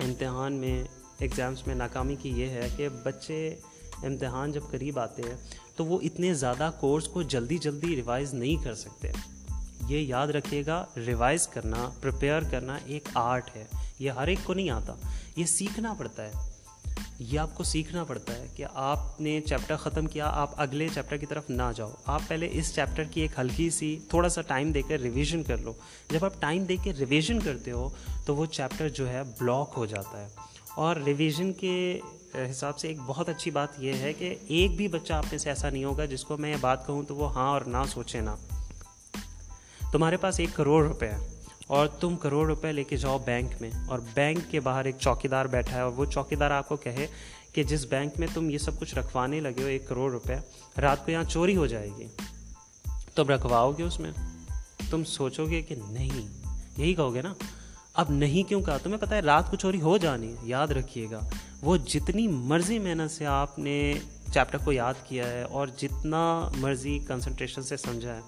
امتحان 0.00 0.52
میں 0.52 0.84
ایگزامس 1.18 1.66
میں 1.66 1.74
ناکامی 1.74 2.16
کی 2.16 2.28
یہ 2.28 2.48
ہے 2.48 2.68
کہ 2.76 2.88
بچے 2.88 3.56
امتحان 4.02 4.52
جب 4.52 4.60
قریب 4.70 4.98
آتے 4.98 5.22
ہیں، 5.22 5.36
تو 5.76 5.84
وہ 5.84 5.98
اتنے 6.02 6.34
زیادہ 6.34 6.70
کورس 6.80 7.08
کو 7.08 7.22
جلدی 7.22 7.58
جلدی 7.58 7.96
ریوائز 7.96 8.34
نہیں 8.34 8.64
کر 8.64 8.74
سکتے۔ 8.74 9.12
یہ 9.88 9.98
یاد 9.98 10.28
رکھیے 10.28 10.66
گا 10.66 10.86
ریوائز 10.96 11.48
کرنا 11.48 11.90
پریپیئر 12.00 12.40
کرنا 12.50 12.78
ایک 12.84 13.08
آرٹ 13.14 13.56
ہے۔ 13.56 13.64
یہ 13.98 14.10
ہر 14.10 14.26
ایک 14.26 14.38
کو 14.44 14.54
نہیں 14.54 14.70
آتا، 14.70 14.94
یہ 15.36 15.44
سیکھنا 15.44 15.94
پڑتا 15.98 16.24
ہے۔ 16.24 16.32
یہ 17.18 17.38
آپ 17.38 17.54
کو 17.54 17.64
سیکھنا 17.64 18.04
پڑتا 18.04 18.34
ہے 18.34 18.46
کہ 18.56 18.64
آپ 18.74 19.20
نے 19.20 19.40
چیپٹر 19.40 19.76
ختم 19.76 20.06
کیا، 20.06 20.26
آپ 20.26 20.50
اگلے 20.56 20.88
چیپٹر 20.94 21.16
کی 21.16 21.26
طرف 21.26 21.50
نہ 21.50 21.62
جاؤ۔ 21.76 21.90
آپ 22.06 22.22
پہلے 22.28 22.48
اس 22.52 22.74
چیپٹر 22.74 23.04
کی 23.04 23.20
ایک 23.20 23.30
ہلکی 23.38 23.70
سی، 23.70 23.98
تھوڑا 24.08 24.28
سا 24.28 24.40
ٹائم 24.40 24.72
دے 24.72 24.82
کر 24.82 25.00
ریویژن 25.00 25.42
کر 25.42 25.58
لو۔ 25.58 25.72
جب 26.10 26.24
آپ 26.24 26.32
ٹائم 26.40 26.64
دے 26.64 26.76
کے 26.82 26.92
ریویژن 26.92 27.40
کرتے 27.40 27.70
ہو، 27.70 27.88
تو 28.26 28.36
وہ 28.36 28.46
چیپٹر 28.46 28.88
جو 28.88 29.08
ہے 29.08 29.22
بلاک 29.40 29.72
ہو 29.76 29.86
جاتا 29.86 30.20
ہے۔ 30.20 30.28
اور 30.76 30.96
ریویژن 30.96 31.52
کے 31.52 32.00
حساب 32.34 32.78
سے 32.78 32.88
ایک 32.88 32.96
بہت 33.06 33.28
اچھی 33.28 33.50
بات 33.50 33.68
یہ 33.78 33.92
ہے 33.92 34.12
کہ 34.12 34.34
ایک 34.46 34.76
بھی 34.76 34.88
بچہ 34.88 35.12
آپ 35.12 35.24
میں 35.30 35.38
سے 35.38 35.48
ایسا 35.48 35.70
نہیں 35.70 35.84
ہوگا 35.84 36.04
جس 36.04 36.24
کو 36.24 36.36
میں 36.36 36.50
یہ 36.50 36.56
بات 36.60 36.86
کہوں 36.86 37.02
تو 37.02 37.16
وہ 37.16 37.34
ہاں 37.34 37.48
اور 37.48 37.60
نہ 37.60 37.76
سوچے 37.88 38.20
نہ 38.20 38.30
تمہارے 39.92 40.16
پاس 40.16 40.40
ایک 40.40 40.48
کروڑ 40.54 40.86
روپے 40.86 41.08
ہے 41.08 41.28
اور 41.66 41.86
تم 41.86 42.16
کروڑ 42.16 42.46
روپے 42.46 42.72
لے 42.72 42.84
کے 42.84 42.96
جاؤ 42.96 43.18
بینک 43.18 43.50
میں 43.60 43.70
اور 43.88 43.98
بینک 44.14 44.38
کے 44.50 44.60
باہر 44.60 44.84
ایک 44.84 44.96
چوکی 45.00 45.28
دار 45.28 45.46
بیٹھا 45.46 45.76
ہے 45.76 45.80
اور 45.80 45.92
وہ 45.92 46.04
چوکی 46.04 46.36
دار 46.36 46.50
آپ 46.50 46.68
کو 46.68 46.76
کہے 46.76 47.06
کہ 47.52 47.62
جس 47.62 47.86
بینک 47.86 48.12
میں 48.18 48.28
تم 48.34 48.50
یہ 48.50 48.58
سب 48.58 48.80
کچھ 48.80 48.94
رکھوانے 48.94 49.40
لگے 49.40 49.62
ہو، 49.62 49.66
ایک 49.66 49.88
کروڑ 49.88 50.12
روپے، 50.12 50.34
رات 50.80 51.04
کو 51.04 51.10
یہاں 51.10 51.24
چوری 51.24 51.56
ہو 51.56 51.66
جائے 51.66 51.90
گی۔ 51.98 52.06
تم 53.14 53.28
رکھواؤ 53.28 53.72
گے 53.72 53.82
اس 53.82 54.00
میں؟ 54.00 54.10
تم 54.90 55.04
سوچو 55.04 55.46
گے 55.46 55.62
کہ 55.62 55.74
نہیں۔ 55.88 56.28
یہی 56.76 56.94
کہو 56.94 57.14
گے 57.14 57.22
نا۔ 57.22 57.34
اب 57.94 58.06
نہیں 58.10 58.48
کیوں 58.48 58.60
کہا؟ 58.60 58.76
تمہیں 58.76 59.00
پتہ 59.00 59.14
ہے، 59.14 59.20
رات 59.20 59.50
کو 59.50 59.56
چوری 59.56 59.80
ہو 59.80 59.96
جانی 59.96 60.28
ہے، 60.28 60.36
یاد 60.42 60.68
رکھیے 60.68 61.06
گا۔ 61.10 61.20
وہ 61.62 61.76
جتنی 61.76 62.28
مرضی 62.28 62.78
محنت 62.78 63.10
سے 63.10 63.26
آپ 63.26 63.58
نے 63.58 63.94
چیپٹر 64.34 64.58
کو 64.58 64.72
یاد 64.72 64.94
کیا 65.04 65.28
ہے 65.28 65.42
اور 65.42 65.66
جتنا 65.78 66.50
مرضی 66.56 66.98
کنسنٹریشن 67.08 67.62
سے 67.62 67.76
سمجھا 67.76 68.16
ہے 68.16 68.20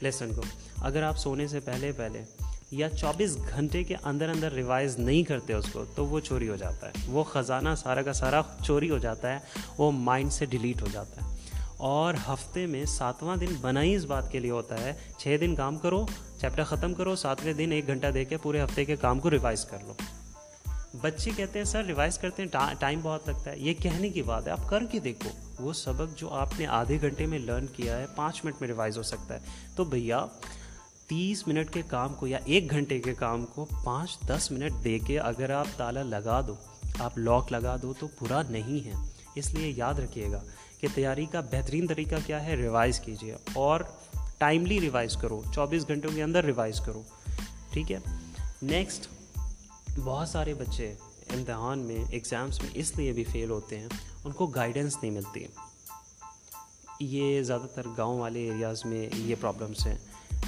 لیسن 0.00 0.34
کو، 0.36 0.42
اگر 0.76 1.02
آپ 1.02 1.18
سونے 1.18 1.46
سے 1.46 1.60
پہلے 1.60 1.92
پہلے 1.92 2.22
یا 2.70 2.90
چوبیس 2.90 3.36
گھنٹے 3.56 3.84
کے 3.84 3.94
اندر 4.04 4.28
اندر 4.28 4.52
ریوائز 4.52 4.98
نہیں 4.98 5.22
کرتے 5.22 5.52
اس 5.52 5.64
کو، 5.72 5.84
تو 5.94 6.06
وہ 6.06 6.20
چوری 6.20 6.48
ہو 6.48 6.56
جاتا 6.56 6.86
ہے۔ 6.86 6.92
وہ 7.06 7.24
خزانہ 7.24 7.68
سارا 7.76 8.02
کا 8.02 8.12
سارا 8.12 8.42
چوری 8.64 8.90
ہو 8.90 8.98
جاتا 8.98 9.32
ہے، 9.32 9.38
وہ 9.78 9.92
مائنڈ 9.92 10.32
سے 10.32 10.44
ڈیلیٹ 10.44 10.82
ہو 10.82 10.86
جاتا 10.92 11.24
ہے۔ 11.24 11.36
اور 11.76 12.14
ہفتے 12.28 12.66
میں 12.66 12.84
ساتواں 12.84 13.36
دن 13.36 13.48
بنا 13.60 13.82
ہی 13.82 13.94
اس 13.94 14.04
بات 14.04 14.32
کے 14.32 14.38
لیے 14.38 14.50
ہوتا 14.50 14.80
ہے، 14.80 14.92
چھ 15.18 15.36
دن 15.40 15.54
کام 15.54 15.78
کرو 15.78 16.06
چیپٹر 16.40 16.64
ختم 16.64 16.94
کرو، 16.94 17.16
ساتویں 17.16 17.52
دن 17.52 17.72
ایک 17.72 17.86
گھنٹہ 17.86 18.06
دے 18.06 18.24
کے 18.24 18.36
پورے 18.36 18.62
ہفتے 18.62 18.84
کے 18.84 18.96
کام 18.96 19.20
کو 19.20 19.30
ریوائز 19.30 19.64
کر 19.64 19.78
لو۔ 19.86 19.92
بچے 20.94 21.30
کہتے 21.36 21.58
ہیں، 21.58 21.66
سر، 21.66 21.84
ریوائز 21.84 22.18
کرتے 22.18 22.42
ہیں 22.42 22.74
ٹائم 22.78 23.00
بہت 23.02 23.28
لگتا 23.28 23.50
ہے۔ 23.50 23.58
یہ 23.58 23.74
کہنے 23.74 24.08
کی 24.08 24.22
بات 24.22 24.46
ہے، 24.46 24.52
آپ 24.52 24.68
کر 24.68 24.84
کے 24.84 24.98
دیکھو۔ 24.98 25.30
وہ 25.60 25.72
سبق 25.72 26.18
جو 26.18 26.28
آپ 26.28 26.48
نے 26.58 26.66
آدھے 26.66 27.00
گھنٹے 27.00 27.26
میں 27.26 27.38
لرن 27.38 27.66
کیا 27.66 27.98
ہے، 27.98 28.06
پانچ 28.16 28.44
منٹ 28.44 28.54
میں 28.60 28.68
ریوائز 28.68 28.98
ہو 28.98 29.02
سکتا 29.02 29.34
ہے۔ 29.34 29.40
تو 29.76 29.84
بھیا، 29.84 30.26
تیس 31.06 31.48
منٹ 31.48 31.70
کے 31.70 31.82
کام 31.88 32.14
کو 32.14 32.26
یا 32.26 32.38
ایک 32.44 32.70
گھنٹے 32.70 33.00
کے 33.00 33.14
کام 33.14 33.46
کو 33.46 33.66
پانچ، 33.84 34.18
دس 34.26 34.50
منٹ 34.50 34.84
دے 34.84 34.98
کے 34.98 35.20
اگر 35.20 35.50
آپ 35.50 35.66
تالا 35.76 36.02
لگا 36.02 36.40
دو، 36.46 36.54
آپ 36.98 37.18
لاک 37.18 37.52
لگا 37.52 37.76
دو 37.82 37.92
تو 37.98 38.08
برا 38.20 38.42
نہیں 38.48 38.86
ہے۔ 38.86 38.92
اس 39.34 39.54
لیے 39.54 39.72
یاد 39.76 39.94
رکھیے 39.94 40.30
گا 40.32 40.44
کہ 40.80 40.88
تیاری 40.94 41.26
کا 41.26 41.40
بہترین 41.40 41.86
طریقہ 41.86 42.14
کیا 42.26 42.44
ہے، 42.44 42.56
ریوائز 42.56 43.00
کیجیے 43.00 43.36
اور 43.52 43.80
ٹائملی 44.38 44.80
ریوائز 44.80 45.16
کرو۔ 45.16 45.42
چوبیس 45.54 45.88
گھنٹوں 45.88 46.10
کے 46.14 46.22
اندر 46.22 46.44
ریوائز 46.44 46.80
کرو۔ 46.80 47.02
ٹھیک 47.70 47.92
ہے؟ 47.92 47.98
نیکسٹ 48.62 49.19
بہت 49.98 50.28
سارے 50.28 50.54
بچے 50.54 50.94
امتحان 51.34 51.78
میں 51.78 52.04
ایگزامس 52.10 52.62
میں 52.62 52.70
اس 52.74 52.96
لیے 52.96 53.12
بھی 53.12 53.24
فیل 53.24 53.50
ہوتے 53.50 53.78
ہیں، 53.78 53.88
ان 54.24 54.32
کو 54.32 54.46
گائیڈنس 54.46 54.96
نہیں 55.02 55.12
ملتی۔ 55.12 55.46
یہ 57.00 57.42
زیادہ 57.42 57.66
تر 57.74 57.82
گاؤں 57.98 58.18
والے 58.18 58.50
ایریاز 58.50 58.84
میں 58.84 59.08
یہ 59.16 59.34
پرابلمس 59.40 59.86
ہیں۔ 59.86 59.98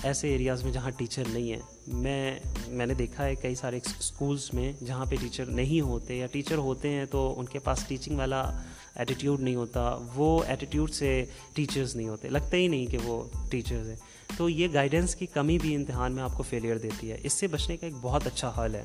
ایسے 0.03 0.29
ایریاز 0.29 0.65
میں 0.65 0.73
جہاں 0.73 0.91
ٹیچر 0.91 1.23
نہیں 1.29 1.53
ہیں۔ 1.53 1.61
میں 1.87 2.39
میں 2.69 2.87
نے 2.87 2.95
دیکھا 2.95 3.25
ہے 3.25 3.35
کئی 3.35 3.55
سارے 3.55 3.81
اسکولس 3.99 4.55
میں 4.55 4.73
جہاں 4.85 5.05
پہ 5.05 5.17
ٹیچر 5.17 5.45
نہیں 5.45 5.81
ہوتے 5.81 6.19
یا 6.19 6.27
ٹیچر 6.27 6.59
ہوتے 6.59 6.89
ہیں 6.89 7.05
تو 7.05 7.35
ان 7.41 7.47
کے 7.47 7.59
پاس 7.59 7.85
ٹیچنگ 7.89 8.19
والا 8.19 8.63
ایٹیٹیوڈ 8.95 9.41
نہیں 9.41 9.55
ہوتا۔ 9.55 9.99
وہ 10.15 10.43
ایٹیٹیوڈ 10.47 10.91
سے 10.91 11.25
ٹیچرز 11.53 11.97
نہیں 11.97 12.09
ہوتے۔ 12.09 12.29
لگتا 12.29 12.57
ہی 12.57 12.69
نہیں 12.69 12.87
کہ 12.87 12.99
وہ 12.99 13.25
ٹیچرز 13.51 13.89
ہیں۔ 13.89 13.97
تو 14.37 14.49
یہ 14.49 14.69
گائیڈنس 14.75 15.17
کی 15.17 15.27
کمی 15.27 15.59
بھی 15.59 15.75
امتحان 15.77 16.13
میں 16.13 16.23
آپ 16.23 16.37
کو 16.37 16.43
فیلئر 16.43 16.79
دیتی 16.79 17.11
ہے۔ 17.11 17.19
اس 17.23 17.33
سے 17.33 17.47
بچنے 17.47 17.77
کا 17.77 17.87
ایک 17.87 17.95
بہت 18.01 18.27
اچھا 18.27 18.53
حل 18.65 18.75
ہے۔ 18.75 18.85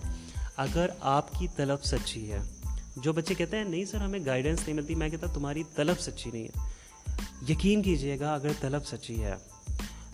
اگر 0.58 0.90
آپ 1.00 1.34
کی 1.34 1.48
طلب 1.56 1.84
سچی 1.84 2.32
ہے۔ 2.32 2.40
جو 2.96 3.14
بچے 3.14 3.34
کہتے 3.34 3.58
ہیں، 3.58 3.64
نہیں 3.64 3.86
سر، 3.86 3.98
ہمیں 3.98 4.20
گائیڈنس 4.26 4.60
نہیں 4.60 4.74
ملتی، 4.74 4.96
میں 4.96 5.10
کہتا 5.10 5.28
تمہاری 5.34 5.64
طلب 5.76 6.00
سچی 6.00 6.32
نہیں 6.32 6.44
ہے۔ 6.44 6.60
یقین 7.50 7.82
کیجیے 7.82 8.20
گا 8.20 8.34
اگر 8.34 8.48
طلب 8.60 8.86
سچی 8.86 9.24
ہے۔ 9.24 9.36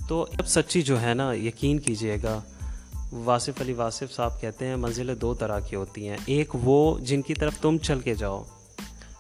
تو 0.07 0.25
اب 0.39 0.47
سچی 0.47 0.81
جو 0.81 1.01
ہے 1.01 1.13
نا، 1.13 1.33
یقین 1.33 1.79
کیجیے 1.79 2.17
گا۔ 2.23 2.41
واصف 3.11 3.61
علی 3.61 3.73
واصف 3.73 4.13
صاحب 4.15 4.41
کہتے 4.41 4.67
ہیں 4.67 4.75
منزلیں 4.75 5.15
دو 5.15 5.33
طرح 5.33 5.59
کی 5.59 5.75
ہوتی 5.75 6.09
ہیں۔ 6.09 6.17
ایک 6.25 6.49
وہ 6.53 6.99
جن 6.99 7.21
کی 7.21 7.33
طرف 7.33 7.53
تم 7.61 7.77
چل 7.77 7.99
کے 7.99 8.15
جاؤ، 8.15 8.43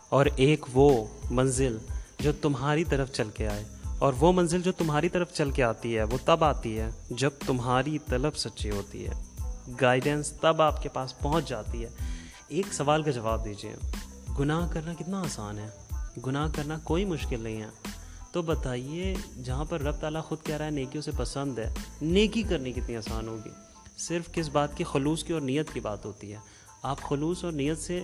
اور 0.09 0.25
ایک 0.35 0.65
وہ 0.73 1.05
منزل 1.31 1.77
جو 2.19 2.31
تمہاری 2.31 2.83
طرف 2.83 3.11
چل 3.11 3.29
کے 3.33 3.47
آئے۔ 3.47 3.63
اور 3.99 4.13
وہ 4.19 4.33
منزل 4.33 4.61
جو 4.61 4.71
تمہاری 4.71 5.09
طرف 5.09 5.33
چل 5.33 5.51
کے 5.51 5.63
آتی 5.63 5.97
ہے، 5.97 6.03
وہ 6.03 6.17
تب 6.25 6.43
آتی 6.43 6.79
ہے 6.79 6.89
جب 7.09 7.29
تمہاری 7.45 7.97
طلب 8.07 8.35
سچی 8.35 8.69
ہوتی 8.69 9.07
ہے۔ 9.07 9.32
گائیڈنس 9.81 10.31
تب 10.31 10.61
آپ 10.61 10.83
کے 10.83 10.89
پاس 10.89 11.19
پہنچ 11.19 11.49
جاتی 11.49 11.83
ہے۔ 11.83 11.89
ایک 12.47 12.73
سوال 12.73 13.03
کا 13.03 13.11
جواب 13.11 13.45
دیجیے 13.45 13.75
گناہ 14.39 14.67
کرنا 14.71 14.93
کتنا 14.93 15.19
آسان 15.19 15.59
ہے؟ 15.59 15.67
گناہ 16.25 16.51
کرنا 16.55 16.77
کوئی 16.83 17.05
مشکل 17.05 17.39
نہیں 17.39 17.61
ہے۔ 17.61 17.67
تو 18.31 18.41
بتائیے، 18.41 19.15
جہاں 19.43 19.65
پر 19.65 19.81
رب 19.81 19.95
تعالیٰ 19.95 20.23
خود 20.23 20.43
کہہ 20.43 20.55
رہا 20.55 20.65
ہے، 20.65 20.71
نیکیوں 20.71 21.01
سے 21.01 21.11
پسند 21.17 21.59
ہے، 21.59 21.73
نیکی 22.01 22.43
کرنی 22.43 22.71
کتنی 22.71 22.95
آسان 22.95 23.27
ہوگی؟ 23.27 23.49
صرف 23.97 24.31
کس 24.31 24.49
بات 24.49 24.77
کی؟ 24.77 24.83
خلوص 24.83 25.23
کی 25.23 25.33
اور 25.33 25.41
نیت 25.41 25.73
کی 25.73 25.79
بات 25.79 26.05
ہوتی 26.05 26.31
ہے۔ 26.31 26.37
آپ 26.81 27.01
خلوص 27.01 27.43
اور 27.43 27.51
نیت 27.51 27.77
سے 27.77 28.03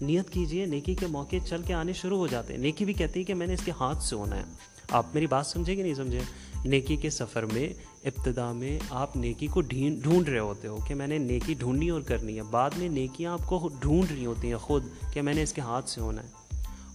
نیت 0.00 0.30
کیجیے، 0.30 0.66
نیکی 0.66 0.94
کے 0.94 1.06
موقع 1.06 1.36
چل 1.46 1.62
کے 1.62 1.74
آنے 1.74 1.92
شروع 1.92 2.18
ہو 2.18 2.26
جاتے 2.26 2.52
ہیں۔ 2.52 2.60
نیکی 2.60 2.84
بھی 2.84 2.92
کہتی 2.92 3.20
ہے 3.20 3.24
کہ 3.24 3.34
میں 3.34 3.46
نے 3.46 3.54
اس 3.54 3.60
کے 3.64 3.72
ہاتھ 3.80 4.02
سے 4.02 4.16
ہونا 4.16 4.36
ہے۔ 4.36 4.44
آپ 4.92 5.06
میری 5.14 5.26
بات 5.26 5.46
سمجھے 5.46 5.76
کہ 5.76 5.82
نہیں 5.82 5.94
سمجھے 5.94 6.20
نیکی 6.64 6.96
کے 6.96 7.10
سفر 7.10 7.42
میں، 7.42 7.68
ابتدا 8.04 8.52
میں 8.52 8.78
آپ 8.90 9.16
نیکی 9.16 9.46
کو 9.46 9.60
ڈھونڈ 9.60 10.28
رہے 10.28 10.38
ہوتے 10.38 10.68
ہو 10.68 10.78
کہ 10.88 10.94
میں 10.94 11.06
نے 11.06 11.18
نیکی 11.18 11.54
ڈھونڈنی 11.54 11.88
اور 11.88 12.00
کرنی 12.00 12.36
ہے۔ 12.36 12.42
بعد 12.42 12.70
میں 12.76 12.88
نیکیاں 12.88 13.32
آپ 13.32 13.46
کو 13.46 13.68
ڈھونڈ 13.80 14.10
رہی 14.10 14.26
ہوتی 14.26 14.48
ہیں 14.48 14.56
خود 14.56 14.84
کہ 15.12 15.22
میں 15.22 15.34
نے 15.34 15.42
اس 15.42 15.52
کے 15.52 15.60
ہاتھ 15.60 15.88
سے 15.88 16.00
ہونا 16.00 16.22
ہے۔ 16.22 16.28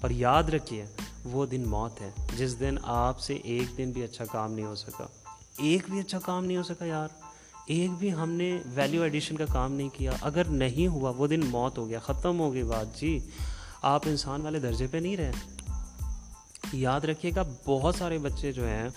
اور 0.01 0.10
یاد 0.10 0.44
رکھیے، 0.44 0.86
وہ 1.25 1.46
دن 1.46 1.63
موت 1.68 2.01
ہے۔ 2.01 2.12
جس 2.38 2.60
دن 2.60 2.75
آپ 2.84 3.20
سے 3.20 3.34
ایک 3.34 3.77
دن 3.77 3.92
بھی 3.92 4.04
اچھا 4.04 4.25
کام 4.25 4.54
نہیں 4.54 4.66
ہو 4.66 4.75
سکا۔ 4.75 5.06
ایک 5.58 5.84
بھی 5.89 6.00
اچھا 6.00 6.20
کام 6.20 6.46
نہیں 6.46 6.58
ہو 6.58 6.63
سکا 6.63 6.86
یار۔ 6.86 7.08
ایک 7.68 7.92
بھی 7.92 8.13
ہم 8.13 8.30
نے 8.30 8.58
ویلیو 8.75 9.01
ایڈیشن 9.04 9.36
کا 9.36 9.46
کام 9.46 9.74
نہیں 9.74 9.89
کیا۔ 9.94 10.12
اگر 10.22 10.44
نہیں 10.44 10.88
ہوا، 10.88 11.10
وہ 11.10 11.27
دن 11.27 11.42
موت 11.46 11.77
ہو 11.77 11.89
گیا، 11.89 12.00
ختم 12.00 12.39
ہو 12.39 12.54
گئی 12.54 12.63
بات۔ 12.63 13.00
جی 13.00 13.20
آپ 13.82 14.01
انسان 14.06 14.42
والے 14.42 14.60
درجے 14.60 14.88
پہ 14.92 14.98
نہیں 14.98 15.18
رہے۔ 15.18 15.32
یاد 16.74 17.02
رکھیے 17.02 17.32
گا، 17.36 17.44
بہت 17.66 17.96
سارے 17.96 18.18
بچے 18.18 18.52
جو 18.52 18.68
ہیں، 18.68 18.90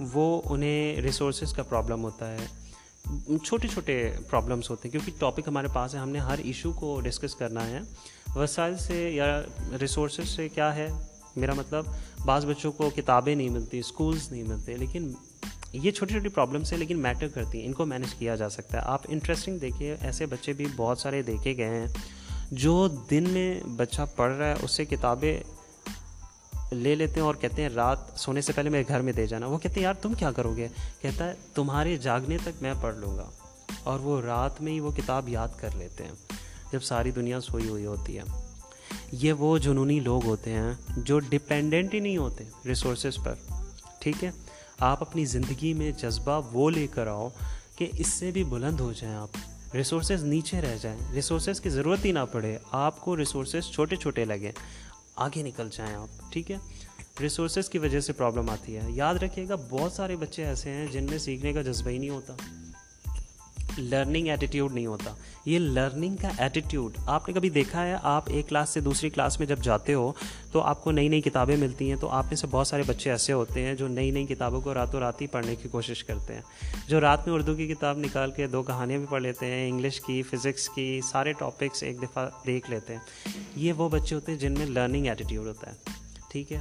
وہ 0.00 0.42
انہیں 0.44 0.96
ریسورسز 0.96 1.52
کا 1.52 1.62
پرابلم 1.62 2.02
ہوتا 2.02 2.32
ہے۔ 2.32 2.46
چھوٹے 3.44 3.68
چھوٹے 3.68 4.12
پرابلمس 4.30 4.70
ہوتے 4.70 4.88
ہیں، 4.88 4.92
کیونکہ 4.92 5.12
ٹاپک 5.18 5.48
ہمارے 5.48 5.66
پاس 5.72 5.94
ہے، 5.94 6.00
ہم 6.00 6.08
نے 6.08 6.18
ہر 6.18 6.38
ایشو 6.38 6.72
کو 6.72 7.00
ڈسکس 7.00 7.34
کرنا 7.34 7.66
ہے۔ 7.66 7.80
وسائل 8.34 8.76
سے 8.76 9.10
یا 9.10 9.42
ریسورسز 9.80 10.28
سے 10.28 10.48
کیا 10.48 10.74
ہے؟ 10.76 10.88
میرا 11.36 11.54
مطلب 11.54 11.84
بعض 12.24 12.46
بچوں 12.46 12.72
کو 12.72 12.90
کتابیں 12.96 13.34
نہیں 13.34 13.48
ملتی 13.48 13.78
اسکولس 13.78 14.32
نہیں 14.32 14.42
ملتے، 14.42 14.76
لیکن 14.76 15.12
یہ 15.72 15.90
چھوٹی 15.90 16.14
چھوٹی 16.14 16.28
پرابلمس 16.28 16.72
ہیں، 16.72 16.78
لیکن 16.78 16.98
میٹر 16.98 17.28
کرتی 17.28 17.58
ہیں، 17.58 17.66
ان 17.66 17.72
کو 17.72 17.84
مینیج 17.84 18.14
کیا 18.14 18.36
جا 18.36 18.48
سکتا 18.48 18.78
ہے۔ 18.78 18.82
آپ 18.86 19.00
انٹرسٹنگ 19.08 19.58
دیکھیے، 19.58 19.96
ایسے 20.00 20.26
بچے 20.26 20.52
بھی 20.52 20.66
بہت 20.76 20.98
سارے 20.98 21.22
دیکھے 21.22 21.56
گئے 21.56 21.68
ہیں، 21.68 21.86
جو 22.50 22.88
دن 22.88 23.24
میں 23.28 23.60
بچہ 23.64 24.02
پڑھ 24.16 24.32
رہا 24.32 24.48
ہے، 24.48 24.54
اس 24.62 24.70
سے 24.70 24.84
کتابیں 24.84 25.42
لے 26.72 26.94
لیتے 26.94 27.12
ہیں 27.12 27.26
اور 27.26 27.34
کہتے 27.34 27.62
ہیں 27.62 27.68
رات 27.68 27.98
سونے 28.16 28.40
سے 28.40 28.52
پہلے 28.52 28.70
میرے 28.70 28.84
گھر 28.88 29.00
میں 29.00 29.12
دے 29.12 29.26
جانا۔ 29.26 29.46
وہ 29.46 29.58
کہتے 29.58 29.74
ہیں، 29.76 29.82
یار 29.82 29.94
تم 29.94 30.14
کیا 30.14 30.32
کرو 30.32 30.56
گے؟ 30.56 30.68
کہتا 31.00 31.28
ہے، 31.28 31.34
تمہارے 31.54 31.96
جاگنے 31.96 32.38
تک 32.38 32.62
میں 32.62 32.74
پڑھ 32.80 32.96
لوں 32.96 33.16
گا۔ 33.16 33.30
اور 33.84 34.00
وہ 34.00 34.20
رات 34.20 34.60
میں 34.60 34.72
ہی 34.72 34.80
وہ 34.80 34.90
کتاب 34.90 35.28
یاد 35.28 35.48
کر 35.56 35.68
لیتے 35.74 36.04
ہیں، 36.04 36.12
جب 36.72 36.80
ساری 36.80 37.10
دنیا 37.10 37.40
سوئی 37.40 37.68
ہوئی 37.68 37.86
ہوتی 37.86 38.18
ہے۔ 38.18 38.22
یہ 39.12 39.32
وہ 39.32 39.58
جنونی 39.58 40.00
لوگ 40.00 40.24
ہوتے 40.24 40.52
ہیں 40.52 40.72
جو 40.96 41.18
ڈپینڈنٹ 41.18 41.94
ہی 41.94 42.00
نہیں 42.00 42.16
ہوتے 42.16 42.44
ریسورسز 42.66 43.24
پر۔ 43.24 43.34
ٹھیک 43.98 44.24
ہے؟ 44.24 44.30
آپ 44.78 45.00
اپنی 45.00 45.24
زندگی 45.24 45.74
میں 45.74 45.92
جذبہ 45.92 46.40
وہ 46.52 46.70
لے 46.70 46.86
کر 46.86 47.06
آؤ 47.06 47.28
کہ 47.76 47.86
اس 47.98 48.06
سے 48.06 48.30
بھی 48.30 48.44
بلند 48.44 48.80
ہو 48.80 48.92
جائیں 48.92 49.16
آپ۔ 49.16 49.28
ریسورسز 49.74 50.24
نیچے 50.24 50.60
رہ 50.60 50.76
جائیں۔ 50.80 50.98
ریسورسز 51.14 51.60
کی 51.60 51.70
ضرورت 51.70 52.04
ہی 52.04 52.12
نہ 52.12 52.18
پڑے، 52.32 52.58
آپ 52.70 53.00
کو 53.00 53.16
ریسورسز 53.16 53.70
چھوٹے 53.72 53.96
چھوٹے 53.96 54.24
لگیں۔ 54.24 54.52
آگے 55.20 55.42
نکل 55.42 55.68
جائیں 55.72 55.94
آپ، 55.94 56.32
ٹھیک 56.32 56.50
ہے؟ 56.50 56.56
ریسورسز 57.20 57.68
کی 57.68 57.78
وجہ 57.78 58.00
سے 58.00 58.12
پرابلم 58.12 58.50
آتی 58.50 58.76
ہے۔ 58.76 58.82
یاد 58.88 59.14
رکھیے 59.14 59.48
گا، 59.48 59.54
بہت 59.70 59.92
سارے 59.92 60.16
بچے 60.16 60.44
ایسے 60.44 60.70
ہیں 60.70 60.86
جن 60.86 61.06
میں 61.10 61.18
سیکھنے 61.18 61.52
کا 61.52 61.62
جذبہ 61.62 61.90
ہی 61.90 61.98
نہیں 61.98 62.10
ہوتا۔ 62.10 62.34
لرننگ 63.78 64.28
ایٹیٹیوڈ 64.28 64.72
نہیں 64.72 64.86
ہوتا۔ 64.86 65.14
یہ 65.44 65.58
لرننگ 65.58 66.16
کا 66.16 66.28
ایٹیٹیوڈ 66.38 66.92
آپ 67.06 67.28
نے 67.28 67.34
کبھی 67.34 67.50
دیکھا 67.50 67.86
ہے؟ 67.86 67.96
آپ 68.02 68.24
ایک 68.26 68.48
کلاس 68.48 68.70
سے 68.70 68.80
دوسری 68.80 69.10
کلاس 69.10 69.38
میں 69.38 69.46
جب 69.46 69.58
جاتے 69.62 69.94
ہو، 69.94 70.12
تو 70.52 70.60
آپ 70.60 70.84
کو 70.84 70.90
نئی 70.90 71.08
نئی 71.08 71.20
کتابیں 71.20 71.56
ملتی 71.56 71.88
ہیں۔ 71.88 71.96
تو 71.96 72.08
آپ 72.08 72.24
میں 72.24 72.36
سے 72.36 72.46
بہت 72.50 72.66
سارے 72.66 72.82
بچے 72.86 73.10
ایسے 73.10 73.32
ہوتے 73.32 73.62
ہیں 73.62 73.74
جو 73.74 73.88
نئی 73.88 74.10
نئی 74.10 74.26
کتابوں 74.26 74.60
کو 74.60 74.74
راتوں 74.74 75.00
رات 75.00 75.22
ہی 75.22 75.26
پڑھنے 75.26 75.56
کی 75.56 75.68
کوشش 75.68 76.04
کرتے 76.04 76.34
ہیں۔ 76.34 76.40
جو 76.88 77.00
رات 77.00 77.26
میں 77.26 77.34
اردو 77.34 77.54
کی 77.54 77.68
کتاب 77.68 77.98
نکال 77.98 78.30
کے 78.30 78.46
دو 78.46 78.62
کہانیاں 78.62 78.98
بھی 78.98 79.06
پڑھ 79.10 79.22
لیتے 79.22 79.46
ہیں، 79.46 79.68
انگلش 79.68 80.00
کی 80.00 80.22
فزکس 80.22 80.68
کی، 80.68 81.00
سارے 81.10 81.32
ٹاپکس 81.32 81.82
ایک 81.82 82.02
دفعہ 82.02 82.28
دیکھ 82.46 82.70
لیتے 82.70 82.94
ہیں۔ 82.94 83.00
یہ 83.56 83.72
وہ 83.72 83.88
بچے 83.88 84.14
ہوتے 84.14 84.32
ہیں 84.32 84.38
جن 84.38 84.52
میں 84.52 84.66
لرننگ 84.66 85.06
ایٹیٹیوڈ 85.06 85.46
ہوتا 85.46 85.72
ہے۔ 85.72 85.74
ٹھیک 86.28 86.52
ہے؟ 86.52 86.58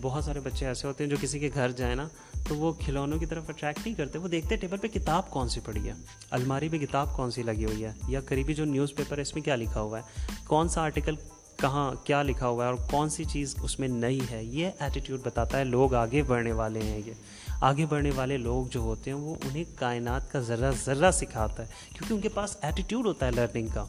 بہت 0.00 0.24
سارے 0.24 0.40
بچے 0.40 0.66
ایسے 0.66 0.86
ہوتے 0.86 1.04
ہیں 1.04 1.10
جو 1.10 1.16
کسی 1.20 1.38
کے 1.38 1.50
گھر 1.54 1.70
جائیں 1.70 1.94
نا 1.94 2.08
تو 2.48 2.56
وہ 2.56 2.72
کھلونوں 2.72 3.18
کی 3.18 3.26
طرف 3.26 3.42
اٹریکٹ 3.48 3.86
نہیں 3.86 3.94
کرتے، 3.94 4.18
وہ 4.18 4.28
دیکھتے 4.28 4.56
ٹیبل 4.56 4.76
پہ 4.76 4.88
کتاب 4.88 5.30
کون 5.30 5.48
سی 5.48 5.60
پڑی 5.64 5.88
ہے؟ 5.88 5.92
الماری 6.30 6.68
پہ 6.68 6.78
کتاب 6.78 7.16
کون 7.16 7.30
سی 7.30 7.42
لگی 7.42 7.64
ہوئی 7.64 7.84
ہے؟ 7.84 7.92
یا 8.08 8.20
قریبی 8.20 8.54
جو 8.54 8.64
نیوز 8.64 8.94
پیپر 8.94 9.16
ہے، 9.16 9.22
اس 9.22 9.34
میں 9.34 9.42
کیا 9.42 9.56
لکھا 9.56 9.80
ہوا 9.80 9.98
ہے؟ 9.98 10.02
کون 10.46 10.68
سا 10.68 10.82
آرٹیکل 10.82 11.14
کہاں 11.56 11.94
کیا 12.04 12.22
لکھا 12.22 12.48
ہوا 12.48 12.64
ہے 12.64 12.70
اور 12.70 12.78
کون 12.90 13.08
سی 13.08 13.24
چیز 13.24 13.54
اس 13.62 13.80
میں 13.80 13.88
نئی 13.88 14.20
ہے؟ 14.30 14.44
یہ 14.44 14.70
ایٹیٹیوڈ 14.78 15.20
بتاتا 15.24 15.58
ہے، 15.58 15.64
لوگ 15.64 15.94
آگے 15.94 16.22
بڑھنے 16.22 16.52
والے 16.52 16.82
ہیں 16.82 17.00
یہ۔ 17.06 17.12
آگے 17.60 17.86
بڑھنے 17.86 18.10
والے 18.14 18.36
لوگ 18.36 18.66
جو 18.70 18.80
ہوتے 18.80 19.10
ہیں، 19.10 19.18
وہ 19.18 19.34
انہیں 19.44 19.64
کائنات 19.74 20.32
کا 20.32 20.40
ذرہ 20.40 20.72
ذرہ 20.84 21.10
سکھاتا 21.10 21.62
ہے۔ 21.62 21.68
کیونکہ 21.88 22.14
ان 22.14 22.20
کے 22.20 22.28
پاس 22.28 22.56
ایٹیٹیوڈ 22.62 23.06
ہوتا 23.06 23.26
ہے 23.26 23.30
لرننگ 23.30 23.66
کا۔ 23.74 23.84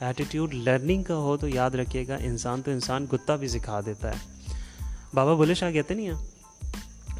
ایٹیٹیوڈ 0.00 0.54
لرننگ 0.54 1.02
کا 1.02 1.16
ہو 1.16 1.36
تو 1.36 1.48
یاد 1.48 1.70
رکھیے 1.70 2.08
گا، 2.08 2.16
انسان 2.16 2.62
تو 2.62 2.70
انسان 2.70 3.06
کتا 3.06 3.36
بھی 3.36 3.48
سکھا 3.48 3.80
دیتا 3.86 4.10
ہے۔ 4.10 4.46
بابا 5.14 5.34
بولے 5.34 5.54
شاہ 5.54 5.70
کہتے 5.70 5.94
نہیں 5.94 6.06
ہیں 6.06 6.35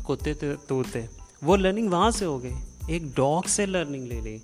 کتے 0.09 0.33
توتے 0.66 1.07
وہ 1.42 1.57
لرننگ 1.57 1.88
وہاں 1.88 2.11
سے 2.11 2.25
ہو 2.25 2.42
گئی 2.42 2.55
ایک 2.87 3.03
ڈاگ 3.03 3.49
سے 3.49 3.66
لرننگ 3.66 4.07
لے 4.07 4.21
لی 4.21 4.38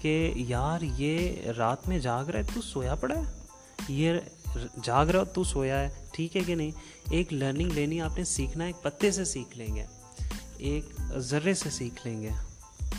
کہ 0.00 0.32
یار 0.36 0.80
یہ 0.82 1.32
رات 1.50 1.88
میں 1.88 1.98
جاگ 1.98 2.24
رہا 2.24 2.38
ہے، 2.38 2.44
تو 2.54 2.60
سویا 2.60 2.94
پڑا 2.94 3.14
ہے؟ 3.14 3.22
یہ 3.88 4.12
جاگ 4.82 5.06
رہا 5.06 5.24
تو 5.24 5.44
سویا 5.44 5.80
ہے۔ 5.80 6.06
ٹھیک 6.12 6.36
ہے 6.36 6.40
کہ 6.40 6.54
نہیں؟ 6.54 6.70
ایک 7.10 7.32
لرننگ 7.32 7.70
لینی 7.72 8.00
آپ 8.00 8.18
نے 8.18 8.24
سیکھنا 8.24 8.64
ایک 8.64 8.82
پتے 8.82 9.10
سے 9.10 9.24
سیکھ 9.24 9.58
لیں 9.58 9.76
گے۔ 9.76 9.84
ایک 10.58 10.84
ذرے 11.16 11.54
سے 11.54 11.70
سیکھ 11.70 12.06
لیں 12.06 12.22
گے۔ 12.22 12.28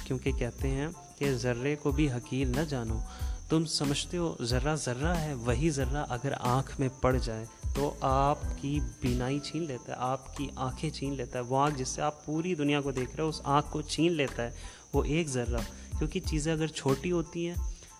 کیونکہ 0.04 0.32
کہتے 0.32 0.68
ہیں 0.68 0.88
کہ 1.18 1.34
ذرے 1.34 1.76
کو 1.76 1.92
بھی 1.92 2.12
حکیل 2.12 2.52
نہ 2.56 2.62
جانو۔ 2.62 3.00
تم 3.50 3.66
سمجھتے 3.66 4.18
ہو 4.18 4.36
ذرہ 4.42 4.76
ذرہ 4.76 5.16
ہے، 5.16 5.34
وہی 5.34 5.70
ذرہ 5.70 6.06
اگر 6.10 6.34
آنکھ 6.40 6.80
میں 6.80 6.90
پڑ 7.02 7.18
جائے 7.18 7.46
تو 7.76 7.94
آپ 8.02 8.38
کی 8.62 8.80
بینائی 9.02 9.40
چھین 9.40 9.64
لیتا 9.64 9.92
ہے، 9.92 9.98
آپ 9.98 10.38
کی 10.38 10.48
آنکھیں 10.56 10.90
چھین 10.90 11.14
لیتا 11.14 11.40
ہے۔ 11.40 11.44
وہ 11.44 11.58
آنکھ 11.58 11.80
جس 11.80 11.90
سے 11.90 12.02
آپ 12.02 12.26
پوری 12.26 12.56
دنیا 12.56 12.82
کو 12.82 12.92
دیکھ 12.92 13.16
رہے 13.16 13.24
ہو، 13.24 13.30
اس 13.30 13.42
آنکھ 13.44 13.68
کو 13.72 13.82
چھین 13.82 14.12
لیتا 14.12 14.44
ہے۔ 14.44 14.52
وہ 14.94 15.04
ایک 15.04 15.28
ذرہ، 15.28 15.58
کیونکہ 15.98 16.20
چیزیں 16.20 16.54
اگر 16.54 16.68
چھوٹی 16.68 17.12
ہوتی 17.12 17.48
ہیں، 17.48 17.56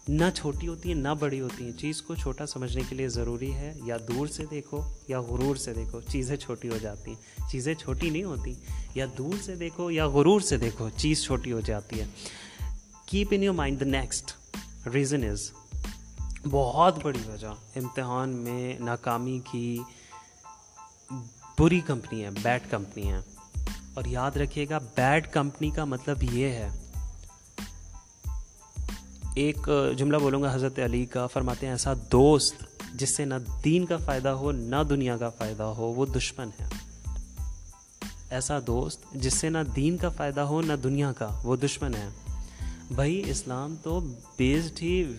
نہ 0.08 0.24
چھوٹی 0.36 0.68
ہوتی 0.68 0.90
ہیں، 0.90 0.96
نہ 0.96 1.08
بڑی 1.20 1.42
ہوتی 1.42 1.64
ہیں، 1.64 1.72
چیز 1.72 2.02
کو 2.02 2.16
چھوٹا 2.16 2.46
سمجھنے 2.46 2.82
کے 2.90 2.96
لیے 2.96 3.08
ضروری 3.08 3.54
ہے 3.54 3.74
یا 3.86 3.98
دور 3.98 4.28
سے 4.28 4.46
دیکھو 4.52 4.82
یا 5.08 5.22
غرور 5.22 5.56
سے 5.56 5.74
دیکھو۔ 5.74 6.02
چیزیں 6.02 6.38
چھوٹی 6.38 6.70
ہو 6.70 6.78
جاتی 6.82 7.12
ہیں۔ 7.12 7.50
چیزیں 7.52 7.74
چھوٹی 7.74 8.10
نہیں 8.10 8.24
ہوتی، 8.24 8.54
یا 8.96 9.06
دور 9.18 9.44
سے 9.44 9.56
دیکھو 9.56 9.92
یا 9.92 10.08
غرور 10.08 10.42
سے 10.42 10.58
دیکھو، 10.58 10.90
چیز 10.96 11.24
چھوٹی 11.24 11.52
ہو 11.52 11.60
جاتی 11.60 12.00
ہے۔ 12.00 12.06
Keep 13.06 13.28
in 13.32 13.44
your 13.44 13.54
mind 13.54 13.80
the 13.80 13.86
next 13.86 14.39
reason 14.86 15.30
is 15.30 15.52
بہت 16.52 16.96
بڑی 17.04 17.20
وجہ 17.28 17.48
امتحان 17.76 18.30
میں 18.30 18.80
ناکامی 18.80 19.40
کی 19.52 19.80
بری 21.60 21.80
کمپنی 21.80 22.24
ہے 22.24 22.30
بیڈ 22.44 22.62
کمپنی 22.70 23.14
ہے۔ 23.14 23.20
اور 23.94 24.06
یاد 24.06 24.32
رکھیے 24.32 24.66
گا 24.70 24.78
بیڈ 24.78 25.28
کمپنی 25.32 25.70
کا 25.70 25.86
مطلب 25.86 26.24
یہ 26.24 26.46
ہے، 26.46 26.70
ایک 29.36 29.70
جملہ 29.98 30.18
بولوں 30.18 30.42
گا 30.42 30.56
حضرت 30.56 30.80
علی 30.80 31.06
کا، 31.06 31.28
فرماتے 31.28 31.66
ہیں، 31.66 31.74
ایسا 31.74 31.94
دوست 32.12 32.56
جس 32.94 33.16
سے 33.16 33.26
نہ 33.26 33.36
دین 33.64 33.86
کا 33.86 33.98
فائدہ 33.98 34.30
ہو، 34.30 34.52
نہ 34.52 34.84
دنیا 34.90 35.18
کا 35.18 35.30
فائدہ 35.30 35.64
ہو، 35.64 35.86
وہ 35.86 36.06
دشمن 36.06 36.50
ہے۔ 36.60 36.70
ایسا 38.30 38.60
دوست 38.68 39.02
جس 39.12 39.34
سے 39.34 39.50
نہ 39.50 39.58
دین 39.76 39.98
کا 39.98 40.10
فائدہ 40.10 40.42
ہو، 40.42 40.62
نہ 40.62 40.74
دنیا 40.74 41.12
کا، 41.12 41.28
وہ 41.44 41.56
دشمن 41.56 41.96
ہے۔ 41.96 42.10
بھائی 42.92 43.24
اسلام 43.26 43.76
تو 43.84 44.00
بیسڈ 44.38 44.80
ہی 44.82 45.14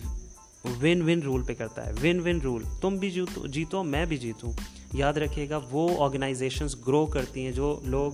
ون 0.65 1.01
ون 1.01 1.21
رول 1.21 1.43
پہ 1.43 1.53
کرتا 1.53 1.85
ہے 1.85 1.91
ون 1.91 2.19
ون 2.19 2.41
رول 2.41 2.63
تم 2.81 2.95
بھی 2.95 3.11
جیتو 3.11 3.47
جیتو، 3.47 3.83
میں 3.83 4.05
بھی 4.05 4.17
جیتوں۔ 4.17 4.51
یاد 4.93 5.13
رکھیے 5.13 5.49
گا، 5.49 5.59
وہ 5.71 6.03
آرگنائزیشنس 6.03 6.75
گرو 6.87 7.05
کرتی 7.05 7.45
ہیں 7.45 7.51
جو 7.51 7.79
لوگ، 7.83 8.11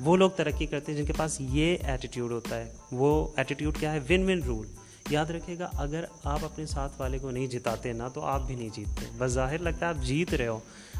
وہ 0.00 0.16
لوگ 0.16 0.30
ترقی 0.30 0.66
کرتے 0.66 0.92
ہیں 0.92 0.98
جن 0.98 1.06
کے 1.06 1.12
پاس 1.12 1.40
یہ 1.40 1.76
ایٹیٹیوڈ 1.82 2.32
ہوتا 2.32 2.58
ہے۔ 2.58 2.72
وہ 2.92 3.28
ایٹیٹیوڈ 3.36 3.78
کیا 3.80 3.92
ہے؟ 3.92 3.98
ون 3.98 4.30
ون 4.30 4.42
رول 4.42 4.66
یاد 5.10 5.26
رکھیے 5.26 5.58
گا، 5.58 5.70
اگر 5.72 6.04
آپ 6.24 6.44
اپنے 6.44 6.66
ساتھ 6.66 6.92
والے 6.98 7.18
کو 7.18 7.30
نہیں 7.30 7.46
جتاتے 7.46 7.92
نا، 7.92 8.08
تو 8.08 8.20
آپ 8.20 8.46
بھی 8.46 8.54
نہیں 8.54 8.68
جیتتے۔ 8.72 9.06
بس 9.18 9.32
ظاہر 9.32 9.58
لگتا 9.58 9.86
ہے 9.86 9.90
آپ 9.90 10.04
جیت 10.04 10.34
رہے 10.34 10.46
ہو، 10.46 10.58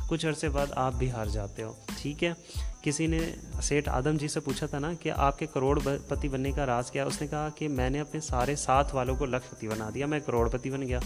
کچھ 0.09 0.27
عرصے 0.27 0.49
بعد 0.49 0.67
آپ 0.71 0.95
بھی 0.95 1.11
ہار 1.11 1.27
جاتے 1.27 1.63
ہو۔ 1.63 1.73
ٹھیک 2.03 2.25
ہے؟ 2.25 2.33
کسی 2.87 3.07
نے 3.07 3.19
سیٹ 3.63 3.89
آدم 3.89 4.17
جی 4.17 4.29
سے 4.29 4.41
پوچھا 4.41 4.67
تھا 4.67 4.79
نا 4.79 4.93
کہ 4.95 5.11
آپ 5.11 5.39
کے 5.39 5.47
کروڑ 5.53 5.79
پتی 6.09 6.29
بننے 6.29 6.53
کا 6.53 6.67
راز 6.67 6.91
کیا، 6.91 7.05
اس 7.05 7.21
نے 7.21 7.27
کہا 7.27 7.49
کہ 7.57 7.69
میں 7.69 7.91
نے 7.91 8.01
اپنے 8.01 8.21
سارے 8.21 8.57
ساتھ 8.57 8.95
والوں 8.95 9.17
کو 9.17 9.27
لکھ 9.27 9.55
پتی 9.55 9.69
بنا 9.69 9.91
دیا، 9.95 10.07
میں 10.07 10.21
کروڑ 10.27 10.49
پتی 10.49 10.71
بن 10.71 10.83
گیا۔ 10.83 11.01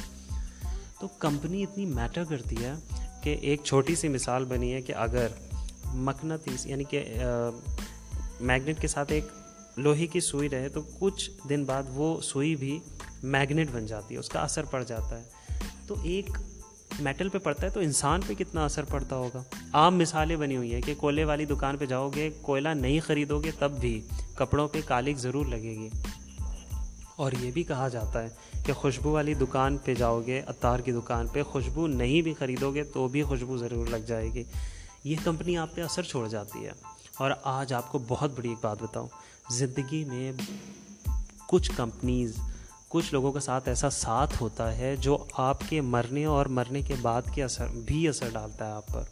تو 1.01 1.09
کمپنی 1.09 1.62
اتنی 1.62 1.85
میٹر 1.87 2.25
کرتی 2.25 2.57
ہے 2.64 2.73
کہ 3.23 3.37
ایک 3.40 3.61
چھوٹی 3.64 3.95
سی 3.95 4.09
مثال 4.09 4.45
بنی 4.45 4.73
ہے 4.73 4.83
کہ 4.83 4.95
اگر 4.95 5.27
مکناطیس 5.85 6.66
یعنی 6.66 6.85
کہ 6.85 7.05
میگنیٹ 8.40 8.81
کے 8.81 8.88
ساتھ 8.88 9.12
ایک 9.12 9.25
لوہے 9.77 10.07
کی 10.07 10.21
سوئی 10.21 10.49
رہے 10.49 10.69
تو 10.69 10.81
کچھ 10.99 11.31
دن 11.49 11.64
بعد 11.64 11.83
وہ 11.88 12.21
سوئی 12.21 12.57
بھی 12.57 12.79
میگنیٹ 13.23 13.69
بن 13.73 13.87
جاتی 13.87 14.14
ہے، 14.14 14.21
اس 14.21 14.29
کا 14.29 14.40
اثر 14.40 14.64
پڑ 14.64 14.83
جاتا 14.83 15.19
ہے۔ 15.19 15.25
تو 15.87 15.95
ایک 16.03 16.31
میٹل 16.98 17.29
پہ 17.29 17.38
پڑتا 17.38 17.66
ہے 17.66 17.70
تو 17.70 17.81
انسان 17.81 18.20
پہ 18.26 18.35
کتنا 18.35 18.64
اثر 18.64 18.85
پڑتا 18.85 19.16
ہوگا؟ 19.16 19.42
عام 19.72 19.98
مثالیں 19.98 20.37
بنی 20.37 20.57
ہوئی 20.57 20.74
ہیں 20.74 20.81
کہ 20.81 20.94
کوئلے 20.94 21.24
والی 21.24 21.44
دکان 21.44 21.76
پہ 21.76 21.87
جاؤ 21.87 22.11
گے، 22.14 22.31
کوئلہ 22.42 22.68
نہیں 22.68 23.00
خریدو 23.00 23.40
گے 23.40 23.50
تب 23.59 23.72
بھی 23.81 24.00
کپڑوں 24.35 24.68
پہ 24.68 24.81
کالک 24.87 25.16
ضرور 25.16 25.46
لگے 25.46 25.74
گی۔ 25.74 25.88
اور 27.16 27.33
یہ 27.40 27.50
بھی 27.50 27.62
کہا 27.62 27.88
جاتا 27.88 28.22
ہے 28.22 28.29
کہ 28.64 28.72
خوشبو 28.72 29.11
والی 29.11 29.35
دکان 29.35 29.76
پہ 29.76 29.94
جاؤ 29.94 30.20
گے، 30.26 30.42
اتار 30.46 30.79
کی 30.79 30.92
دکان 30.92 31.26
پہ 31.26 31.42
خوشبو 31.42 31.87
نہیں 31.87 32.22
بھی 32.22 32.35
خریدو 32.38 32.74
گے 32.74 32.85
تو 32.85 33.09
بھی 33.09 33.22
خوشبو 33.22 33.59
ضرور 33.59 33.87
لگ 33.87 33.96
جائے 33.96 34.33
گی۔ 34.35 34.44
یہ 35.05 35.16
کمپنی 35.24 35.57
آپ 35.57 35.74
پہ 35.74 35.83
اثر 35.83 36.03
چھوڑ 36.03 36.29
جاتی 36.29 36.66
ہے۔ 36.66 36.72
اور 37.18 37.31
آج 37.42 37.72
آپ 37.72 37.92
کو 37.92 37.98
بہت 38.09 38.31
بڑی 38.37 38.48
ایک 38.48 38.59
بات 38.61 38.83
بتاؤں۔ 38.83 39.09
زندگی 39.50 40.05
میں 40.05 40.33
کچھ 41.48 41.70
کمپنیز 41.76 42.33
کچھ 42.92 43.12
لوگوں 43.12 43.33
کے 43.33 43.40
ساتھ 43.40 43.68
ایسا 43.68 43.90
ساتھ 43.90 44.42
ہوتا 44.42 44.79
ہے 44.79 44.96
جو 44.96 45.24
آپ 45.33 45.59
کے 45.68 45.81
مرنے 45.81 46.24
اور 46.24 46.46
مرنے 46.46 46.83
کے 46.83 46.94
بعد 47.03 47.22
کے 47.35 47.42
اثر 47.42 47.66
بھی 47.66 48.09
اثر 48.09 48.29
ڈالتا 48.33 48.66
ہے 48.66 48.72
آپ 48.72 48.87
پر۔ 48.87 49.03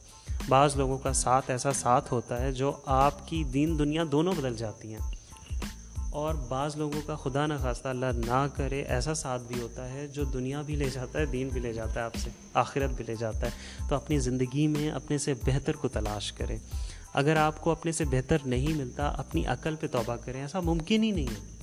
بعض 0.48 0.76
لوگوں 0.76 0.98
کا 0.98 1.12
ساتھ 1.12 1.50
ایسا 1.50 1.72
ساتھ 1.72 2.12
ہوتا 2.12 2.42
ہے 2.42 2.52
جو 2.52 2.72
آپ 2.86 3.28
کی 3.28 3.44
دین 3.44 3.78
دنیا 3.78 4.04
دونوں 4.12 4.32
بدل 4.32 4.56
جاتی 4.56 4.94
ہیں۔ 4.94 5.14
اور 6.10 6.34
بعض 6.34 6.76
لوگوں 6.76 7.00
کا 7.06 7.14
خدا 7.14 7.46
نہ 7.46 7.54
خواستہ 7.60 7.88
اللہ 7.88 8.06
نہ 8.06 8.46
کرے 8.56 8.82
ایسا 8.82 9.14
ساتھ 9.14 9.42
بھی 9.42 9.60
ہوتا 9.60 9.92
ہے 9.92 10.06
جو 10.06 10.24
دنیا 10.24 10.62
بھی 10.62 10.76
لے 10.76 10.90
جاتا 10.90 11.18
ہے، 11.18 11.26
دین 11.26 11.48
بھی 11.48 11.60
لے 11.60 11.72
جاتا 11.72 11.94
ہے، 11.94 12.00
آپ 12.00 12.14
سے 12.14 12.30
آخرت 12.54 12.90
بھی 12.90 13.04
لے 13.06 13.14
جاتا 13.18 13.40
ہے۔ 13.40 13.50
تو 13.88 13.94
اپنی 13.94 14.18
زندگی 14.18 14.66
میں 14.66 14.90
اپنے 14.90 15.18
سے 15.18 15.34
بہتر 15.34 15.76
کو 15.76 15.88
تلاش 15.88 16.32
کریں۔ 16.32 16.58
اگر 17.14 17.36
آپ 17.36 17.60
کو 17.60 17.70
اپنے 17.70 17.92
سے 17.92 18.04
بہتر 18.04 18.36
نہیں 18.44 18.76
ملتا، 18.76 19.08
اپنی 19.08 19.46
عقل 19.46 19.74
پہ 19.76 19.86
توبہ 19.86 20.16
کریں، 20.24 20.40
ایسا 20.40 20.60
ممکن 20.60 21.02
ہی 21.02 21.10
نہیں 21.10 21.26
ہے۔ 21.26 21.57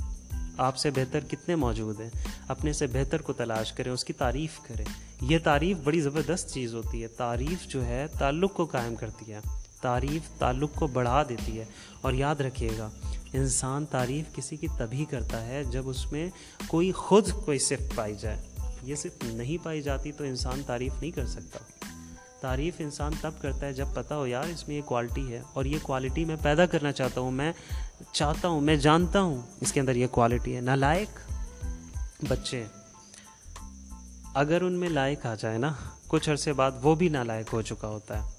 آپ 0.58 0.78
سے 0.78 0.92
بہتر 0.92 1.20
کتنے 1.30 1.56
موجود 1.56 2.02
ہیں؟ 2.02 2.10
اپنے 2.48 2.74
سے 2.74 2.88
بہتر 2.88 3.22
کو 3.22 3.34
تلاش 3.34 3.72
کریں، 3.72 3.92
اس 3.92 4.06
کی 4.06 4.14
تعریف 4.14 4.60
کریں۔ 4.68 4.86
یہ 5.22 5.38
تعریف 5.44 5.78
بڑی 5.84 6.02
زبردست 6.02 6.54
چیز 6.54 6.74
ہوتی 6.74 7.04
ہے۔ 7.04 7.08
تعریف 7.08 7.68
جو 7.68 7.86
ہے، 7.86 8.06
تعلق 8.20 8.54
کو 8.54 8.66
قائم 8.66 8.96
کرتی 8.96 9.34
ہے۔ 9.34 9.40
تعریف 9.82 10.40
تعلق 10.40 10.76
کو 10.76 10.88
بڑھا 10.88 11.24
دیتی 11.30 11.60
ہے۔ 11.60 11.66
اور 12.02 12.14
یاد 12.14 12.36
رکھیے 12.36 12.70
گا، 12.78 12.90
انسان 13.34 13.86
تعریف 13.86 14.36
کسی 14.36 14.58
کی 14.58 14.68
تبھی 14.78 15.06
کرتا 15.06 15.46
ہے 15.46 15.64
جب 15.64 15.90
اس 15.90 16.12
میں 16.12 16.30
کوئی 16.68 16.92
خود 16.92 17.30
کوئی 17.46 17.60
صفت 17.60 17.96
پائی 17.96 18.16
جائے۔ 18.16 18.42
یہ 18.84 18.96
صرف 18.96 19.24
نہیں 19.24 19.66
پائی 19.66 19.82
جاتی 19.82 20.12
تو 20.12 20.24
انسان 20.24 20.62
تعریف 20.66 20.94
نہیں 21.02 21.12
کر 21.12 21.26
سکتا۔ 21.26 21.60
تعریف 22.42 22.74
انسان 22.80 23.12
تب 23.22 23.32
کرتا 23.42 23.66
ہے 23.66 23.74
جب 23.74 23.86
پتہ 23.94 24.14
ہو 24.14 24.28
یار 24.28 24.44
اس 24.44 24.68
میں 24.68 24.76
یہ 24.76 24.82
کوالٹی 24.82 25.34
ہے 25.34 25.42
اور 25.54 25.66
یہ 25.66 25.78
کوالٹی 25.82 26.26
میں 26.26 26.36
پیدا 26.44 26.66
کرنا 26.66 26.92
چاہتا 26.92 27.22
ہوں، 27.22 27.32
میں 27.32 27.54
چاہتا 28.12 28.48
ہوں، 28.48 28.62
میں 28.62 28.76
جانتا 28.76 29.22
ہوں 29.22 29.42
اس 29.62 29.74
کے 29.74 29.80
اندر 29.80 29.96
یہ 29.96 30.08
کوالٹی 30.08 30.56
ہے۔ 30.56 30.62
نہ 30.62 30.72
لائق 30.72 31.32
بچے، 32.28 32.64
اگر 34.34 34.62
ان 34.62 34.74
میں 34.74 34.90
لائق 34.90 35.26
آ 35.26 35.36
جائے 35.36 35.58
نا، 35.58 35.74
کچھ 36.08 36.30
عرصے 36.30 36.54
بعد 36.54 36.72
وہ 36.82 36.96
بھی 36.96 37.10
نالائق 37.10 37.54
ہو 37.54 37.62
چکا 37.62 37.88
ہوتا 37.88 38.24
ہے۔ 38.24 38.36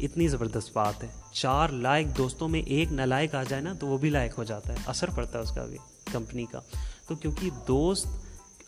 اتنی 0.00 0.28
زبردست 0.28 0.70
بات 0.72 1.02
ہے۔ 1.02 1.08
چار 1.32 1.68
لائق 1.68 2.18
دوستوں 2.18 2.48
میں 2.48 2.60
ایک 2.60 2.92
نالائق 2.92 3.34
آ 3.34 3.42
جائے 3.42 3.62
نا، 3.62 3.72
تو 3.80 3.86
وہ 3.86 3.98
بھی 3.98 4.10
لائق 4.10 4.38
ہو 4.38 4.44
جاتا 4.44 4.72
ہے۔ 4.72 4.78
اثر 4.86 5.10
پڑتا 5.10 5.38
ہے 5.38 5.42
اس 5.42 5.52
کا 5.54 5.64
بھی، 5.64 5.78
کمپنی 6.12 6.46
کا۔ 6.46 6.60
تو 7.06 7.14
کیونکہ 7.14 7.50
دوست 7.68 8.06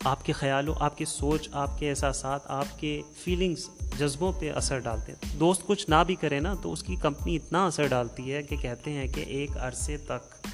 آپ 0.03 0.25
کے 0.25 0.33
خیالوں 0.33 0.75
آپ 0.79 0.97
کی 0.97 1.05
سوچ، 1.05 1.49
آپ 1.51 1.79
کے 1.79 1.89
احساسات، 1.89 2.39
آپ 2.45 2.79
کے 2.79 3.01
فیلنگس 3.23 3.69
جذبوں 3.99 4.31
پہ 4.39 4.51
اثر 4.51 4.79
ڈالتے 4.79 5.11
ہیں۔ 5.11 5.37
دوست 5.37 5.67
کچھ 5.67 5.89
نہ 5.89 5.95
بھی 6.05 6.15
کرے 6.15 6.39
نا 6.39 6.55
تو 6.61 6.71
اس 6.71 6.83
کی 6.83 6.95
کمپنی 6.95 7.35
اتنا 7.35 7.65
اثر 7.65 7.87
ڈالتی 7.87 8.33
ہے 8.33 8.43
کہ 8.43 8.57
کہتے 8.57 8.91
ہیں 8.91 9.07
کہ 9.07 9.21
ایک 9.21 9.51
عرصے 9.59 9.97
تک 9.97 10.47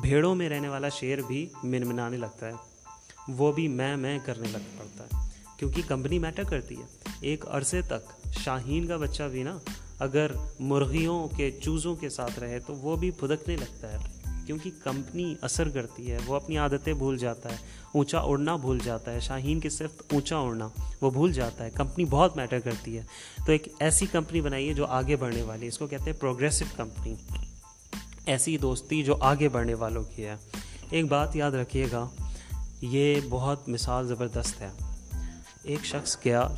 بھیڑوں 0.00 0.34
میں 0.34 0.48
رہنے 0.48 0.68
والا 0.68 0.88
شیر 0.88 1.18
بھی 1.26 1.48
من 1.62 1.88
منانے 1.88 2.16
لگتا 2.16 2.46
ہے۔ 2.46 2.52
وہ 3.28 3.52
بھی 3.52 3.68
میں 3.68 3.96
میں 3.96 4.18
کرنے 4.24 4.48
لگ 4.52 4.78
پڑتا 4.78 5.04
ہے۔ 5.04 5.28
کیونکہ 5.56 5.82
کمپنی 5.88 6.18
میٹر 6.18 6.44
کرتی 6.44 6.76
ہے۔ 6.76 7.08
ایک 7.20 7.44
عرصے 7.48 7.82
تک 7.82 8.28
شاہین 8.38 8.86
کا 8.86 8.96
بچہ 8.96 9.22
بھی 9.22 9.42
نا، 9.42 9.58
اگر 9.98 10.30
مرغیوں 10.60 11.28
کے، 11.28 11.50
چوزوں 11.50 11.96
کے 11.96 12.08
ساتھ 12.08 12.38
رہے 12.38 12.58
تو 12.58 12.74
وہ 12.74 12.96
بھی 12.96 13.10
پھدکنے 13.10 13.56
لگتا 13.56 13.92
ہے۔ 13.92 14.23
کیونکہ 14.46 14.70
کمپنی 14.84 15.34
اثر 15.42 15.68
کرتی 15.68 16.10
ہے، 16.10 16.18
وہ 16.26 16.34
اپنی 16.34 16.58
عادتیں 16.58 16.92
بھول 16.92 17.18
جاتا 17.18 17.50
ہے۔ 17.50 17.56
اونچا 17.94 18.18
اڑنا 18.18 18.56
بھول 18.56 18.78
جاتا 18.84 19.12
ہے۔ 19.12 19.20
شاہین 19.20 19.60
کی 19.60 19.68
صرف 19.68 19.90
اونچا 20.12 20.36
اڑنا، 20.36 20.68
وہ 21.00 21.10
بھول 21.10 21.32
جاتا 21.32 21.64
ہے۔ 21.64 21.70
کمپنی 21.70 22.04
بہت 22.04 22.36
میٹر 22.36 22.60
کرتی 22.60 22.98
ہے۔ 22.98 23.02
تو 23.46 23.52
ایک 23.52 23.68
ایسی 23.80 24.06
کمپنی 24.06 24.40
بنائیے 24.40 24.74
جو 24.74 24.86
آگے 24.86 25.16
بڑھنے 25.16 25.42
والی 25.42 25.62
ہے۔ 25.62 25.68
اس 25.68 25.78
کو 25.78 25.86
کہتے 25.86 26.04
ہیں 26.04 26.20
پروگریسو 26.20 26.64
کمپنی۔ 26.76 27.14
ایسی 28.26 28.58
دوستی 28.58 29.02
جو 29.02 29.16
آگے 29.20 29.48
بڑھنے 29.48 29.74
والوں 29.74 30.02
کی 30.16 30.24
ہے۔ 30.24 30.36
ایک 30.90 31.04
بات 31.04 31.36
یاد 31.36 31.52
رکھیے 31.52 31.86
گا، 31.92 32.08
یہ 32.80 33.20
بہت 33.28 33.68
مثال 33.68 34.08
زبردست 34.08 34.60
ہے۔ 34.60 34.70
ایک 35.62 35.84
شخص 35.84 36.16
گیا 36.24 36.48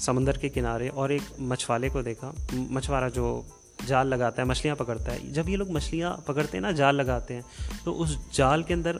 سمندر 0.00 0.38
کے 0.38 0.48
کنارے 0.48 0.88
اور 0.88 1.10
ایک 1.10 1.22
مچھوالے 1.38 1.88
کو 1.88 2.02
دیکھا۔ 2.02 2.32
مچھوارا 2.52 3.08
جو 3.08 3.42
جال 3.86 4.06
لگاتا 4.06 4.42
ہے، 4.42 4.46
مچھلیاں 4.46 4.74
پکڑتا 4.74 5.12
ہے۔ 5.12 5.18
جب 5.18 5.48
یہ 5.48 5.56
لوگ 5.56 5.70
مچھلیاں 5.70 6.16
پکڑتے 6.26 6.56
ہیں 6.56 6.62
نا، 6.62 6.70
جال 6.70 6.94
لگاتے 6.94 7.34
ہیں، 7.34 7.42
تو 7.84 8.00
اس 8.02 8.16
جال 8.32 8.62
کے 8.62 8.74
اندر 8.74 8.96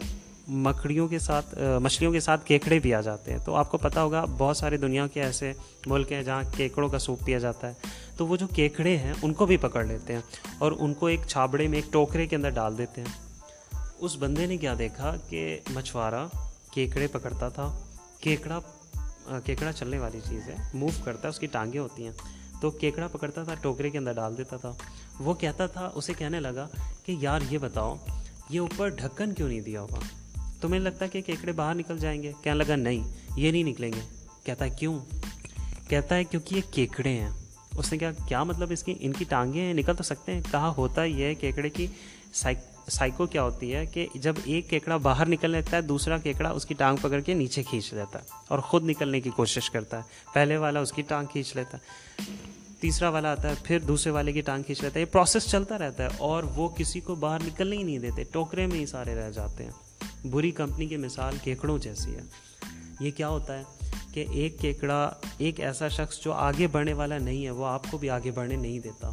مکڑیوں 0.48 1.08
کے 1.08 1.18
ساتھ 1.18 1.54
مچھلیوں 1.82 2.12
کے 2.12 2.20
ساتھ 2.20 2.44
کیکڑے 2.46 2.78
بھی 2.78 2.94
آ 2.94 3.00
جاتے 3.00 3.32
ہیں۔ 3.32 3.38
تو 3.44 3.54
آپ 3.54 3.70
کو 3.70 3.78
پتہ 3.78 3.98
ہوگا، 3.98 4.24
بہت 4.38 4.56
سارے 4.56 4.76
دنیا 4.76 5.06
کے 5.06 5.22
ایسے 5.22 5.52
ملک 5.86 6.12
ہیں 6.12 6.22
جہاں 6.22 6.42
کیکڑوں 6.56 6.88
کا 6.88 6.98
سوپ 6.98 7.24
پیا 7.24 7.38
جاتا 7.38 7.68
ہے۔ 7.68 7.72
تو 8.16 8.26
وہ 8.26 8.36
جو 8.36 8.46
کیکڑے 8.46 8.96
ہیں، 8.96 9.12
ان 9.22 9.32
کو 9.34 9.46
بھی 9.46 9.56
پکڑ 9.56 9.84
لیتے 9.84 10.12
ہیں 10.12 10.20
اور 10.58 10.72
ان 10.78 10.94
کو 10.94 11.06
ایک 11.06 11.20
چھابڑے 11.28 11.68
میں 11.68 11.78
ایک 11.78 11.92
ٹوکرے 11.92 12.26
کے 12.26 12.36
اندر 12.36 12.50
ڈال 12.50 12.78
دیتے 12.78 13.00
ہیں۔ 13.00 13.26
اس 13.98 14.16
بندے 14.16 14.46
نے 14.46 14.56
کیا 14.56 14.74
دیکھا 14.78 15.14
کہ 15.28 15.58
مچھوارا 15.74 16.26
کیکڑے 16.70 17.06
پکڑتا 17.06 17.48
تھا۔ 17.48 17.78
کیکڑا 18.20 18.60
کیکڑا 19.44 19.72
چلنے 19.72 19.98
والی 19.98 20.20
چیز 20.28 20.48
ہے، 20.48 20.54
موو 20.74 20.88
کرتا 21.04 21.28
ہے، 21.28 21.30
اس 21.30 21.38
کی 21.38 21.46
ٹانگیں 21.46 21.80
ہوتی 21.80 22.04
ہیں۔ 22.04 22.12
تو 22.60 22.70
کیکڑا 22.70 23.06
پکڑتا 23.06 23.44
تھا، 23.44 23.54
ٹوکرے 23.54 23.90
کے 23.90 23.98
اندر 23.98 24.12
ڈال 24.12 24.38
دیتا 24.38 24.56
تھا۔ 24.56 24.72
وہ 25.18 25.34
کہتا 25.34 25.66
تھا، 25.66 25.90
اسے 25.94 26.12
کہنے 26.18 26.40
لگا 26.40 26.68
کہ 27.04 27.16
یار 27.20 27.40
یہ 27.50 27.58
بتاؤ، 27.58 27.96
یہ 28.50 28.60
اوپر 28.60 28.88
ڈھکن 28.88 29.32
کیوں 29.32 29.48
نہیں 29.48 29.60
دیا 29.60 29.80
ہوگا؟ 29.80 29.98
تمہیں 30.60 30.80
لگتا 30.80 31.04
ہے 31.04 31.10
کہ 31.10 31.20
کیکڑے 31.20 31.52
باہر 31.52 31.74
نکل 31.74 31.98
جائیں 31.98 32.22
گے۔ 32.22 32.32
کہنے 32.42 32.64
لگا، 32.64 32.76
نہیں، 32.76 33.14
یہ 33.36 33.52
نہیں 33.52 33.64
نکلیں 33.64 33.92
گے۔ 33.92 34.00
کہتا 34.44 34.64
ہے، 34.64 34.70
کیوں؟ 34.70 34.98
کہتا 35.88 36.14
ہے، 36.14 36.24
کیونکہ 36.24 36.54
یہ 36.54 36.60
کیکڑے 36.70 37.10
ہیں۔ 37.10 37.30
اس 37.76 37.92
نے 37.92 37.98
کہا، 37.98 38.10
کیا 38.28 38.44
مطلب 38.44 38.68
اس 38.70 38.82
کی، 38.82 38.94
ان 39.00 39.12
کی 39.12 39.24
ٹانگیں 39.28 39.62
ہیں؟ 39.62 39.74
نکل 39.74 39.96
تو 39.96 40.02
سکتے 40.02 40.32
ہیں۔ 40.32 40.40
کہا، 40.50 40.72
ہوتا 40.76 41.04
ہی 41.04 41.22
ہے 41.22 41.34
کیکڑے 41.34 41.70
کی 41.70 41.86
سائیکو 42.90 43.26
کیا 43.26 43.42
ہوتی 43.42 43.74
ہے 43.74 43.86
کہ 43.86 44.06
جب 44.14 44.34
ایک 44.44 44.70
کیکڑا 44.70 44.96
باہر 44.96 45.28
نکلنے 45.28 45.60
لگتا 45.60 45.76
ہے، 45.76 45.82
دوسرا 45.82 46.18
کیکڑا 46.18 46.50
اس 46.50 46.66
کی 46.66 46.74
ٹانگ 46.74 46.96
پکڑ 46.96 47.20
کے 47.20 47.34
نیچے 47.34 47.62
کھینچ 47.62 47.92
لیتا 47.94 48.18
ہے 48.18 48.24
اور 48.48 48.58
خود 48.58 48.84
نکلنے 48.84 49.20
کی 49.20 49.30
کوشش 49.30 49.70
کرتا 49.70 49.96
ہے۔ 49.96 50.02
پہلے 50.34 50.56
والا 50.56 50.80
اس 50.80 50.92
کی 50.92 51.02
ٹانگ 51.02 51.26
کھینچ 51.26 51.56
لیتا 51.56 51.78
ہے، 51.78 52.24
تیسرا 52.80 53.08
والا 53.08 53.32
آتا 53.32 53.48
ہے، 53.48 53.54
پھر 53.64 53.78
دوسرے 53.78 54.12
والے 54.12 54.32
کی 54.32 54.40
ٹانگ 54.40 54.62
کھینچ 54.62 54.82
لیتا 54.82 54.94
ہے۔ 54.94 55.00
یہ 55.00 55.12
پروسیس 55.12 55.46
چلتا 55.46 55.78
رہتا 55.78 56.04
ہے 56.04 56.08
اور 56.18 56.44
وہ 56.54 56.68
کسی 56.68 57.00
کو 57.00 57.14
باہر 57.14 57.42
نکلنے 57.44 57.76
ہی 57.76 57.82
نہیں 57.82 57.98
دیتے، 57.98 58.24
ٹوکرے 58.24 58.66
میں 58.66 58.78
ہی 58.78 58.86
سارے 58.86 59.14
رہ 59.14 59.30
جاتے 59.30 59.64
ہیں۔ 59.64 60.26
بری 60.26 60.50
کمپنی 60.50 60.86
کی 60.86 60.96
مثال 60.96 61.36
کیکڑوں 61.42 61.78
جیسی 61.78 62.14
ہے۔ 62.14 62.22
یہ 63.00 63.10
کیا 63.10 63.28
ہوتا 63.28 63.58
ہے 63.58 63.62
کہ 64.12 64.24
ایک 64.30 64.58
کیکڑا، 64.60 65.10
ایک 65.38 65.60
ایسا 65.60 65.88
شخص 65.88 66.20
جو 66.24 66.32
آگے 66.32 66.66
بڑھنے 66.66 66.92
والا 66.92 67.18
نہیں 67.18 67.44
ہے، 67.44 67.50
وہ 67.50 67.66
آپ 67.66 67.90
کو 67.90 67.98
بھی 67.98 68.10
آگے 68.10 68.30
بڑھنے 68.30 68.56
نہیں 68.56 68.78
دیتا۔ 68.78 69.10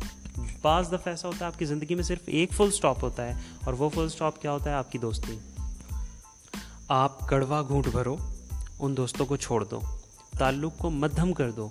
بعض 0.64 0.88
دفعہ 0.88 1.08
ایسا 1.08 1.28
ہوتا 1.28 1.40
ہے، 1.42 1.46
آپ 1.46 1.60
کی 1.60 1.66
زندگی 1.66 1.96
میں 1.96 2.04
صرف 2.04 2.20
ایک 2.26 2.54
فل 2.54 2.72
سٹاپ 2.72 3.04
ہوتا 3.04 3.26
ہے، 3.26 3.42
اور 3.66 3.74
وہ 3.74 3.90
فل 3.90 4.10
سٹاپ 4.10 4.42
کیا 4.42 4.52
ہوتا 4.52 4.70
ہے؟ 4.70 4.76
آپ 4.76 4.92
کی 4.92 4.98
دوستی۔ 4.98 5.40
آپ 6.88 7.28
کڑوا 7.28 7.62
گھونٹ 7.68 7.88
بھرو، 7.88 8.18
ان 8.80 8.98
دوستوں 8.98 9.26
کو 9.26 9.38
چھوڑ 9.38 9.66
دو۔ 9.66 9.82
تعلق 10.38 10.78
کو 10.78 10.90
مدھم 10.90 11.34
کر 11.34 11.52
دو۔ 11.52 11.70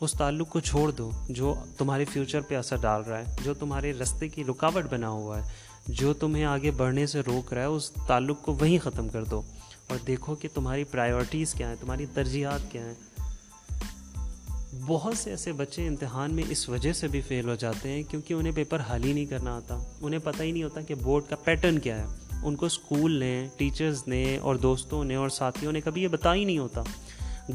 اس 0.00 0.12
تعلق 0.12 0.48
کو 0.48 0.60
چھوڑ 0.60 0.90
دو 0.90 1.10
جو 1.28 1.54
تمہارے 1.78 2.04
فیوچر 2.04 2.40
پہ 2.40 2.56
اثر 2.56 2.76
ڈال 2.76 3.02
رہا 3.02 3.18
ہے، 3.18 3.36
جو 3.44 3.54
تمہارے 3.54 3.92
رستے 3.92 4.28
کی 4.28 4.44
رکاوٹ 4.44 4.84
بنا 4.90 5.08
ہوا 5.08 5.38
ہے، 5.38 5.52
جو 5.88 6.14
تمہیں 6.14 6.44
آگے 6.44 6.70
بڑھنے 6.70 7.06
سے 7.06 7.20
روک 7.20 7.52
رہا 7.52 7.60
ہے، 7.60 7.66
اس 7.66 7.92
تعلق 8.06 8.42
کو 8.42 8.56
وہیں 8.60 8.78
ختم 8.78 9.08
کر 9.08 9.24
دو۔ 9.24 9.42
اور 9.88 9.98
دیکھو 10.06 10.34
کہ 10.34 10.48
تمہاری 10.54 10.84
پرائیورٹیز 10.84 11.54
کیا 11.54 11.68
ہیں، 11.68 11.76
تمہاری 11.80 12.06
ترجیحات 12.14 12.60
کیا 12.72 12.84
ہیں۔ 12.84 12.94
بہت 14.80 15.16
سے 15.16 15.30
ایسے 15.30 15.52
بچے 15.52 15.88
امتحان 15.88 16.34
میں 16.34 16.44
اس 16.48 16.68
وجہ 16.68 16.92
سے 16.92 17.08
بھی 17.08 17.20
فیل 17.20 17.48
ہو 17.48 17.54
جاتے 17.54 17.88
ہیں 17.88 18.02
کیونکہ 18.02 18.34
انہیں 18.34 18.52
پیپر 18.52 18.78
حل 18.94 19.04
ہی 19.04 19.12
نہیں 19.12 19.26
کرنا 19.26 19.56
آتا۔ 19.56 19.78
انہیں 20.00 20.20
پتہ 20.24 20.42
ہی 20.42 20.52
نہیں 20.52 20.62
ہوتا 20.62 20.80
کہ 20.80 20.94
بورڈ 20.94 21.24
کا 21.30 21.36
پیٹرن 21.36 21.78
کیا 21.78 21.98
ہے۔ 21.98 22.14
ان 22.42 22.56
کو 22.56 22.66
اسکول 22.66 23.12
نے 23.12 23.46
ٹیچرز 23.56 24.02
نے 24.06 24.38
اور 24.38 24.54
دوستوں 24.54 25.04
نے 25.04 25.14
اور 25.14 25.28
ساتھیوں 25.28 25.72
نے 25.72 25.80
کبھی 25.80 26.02
یہ 26.02 26.08
بتا 26.08 26.34
ہی 26.34 26.44
نہیں 26.44 26.58
ہوتا۔ 26.58 26.82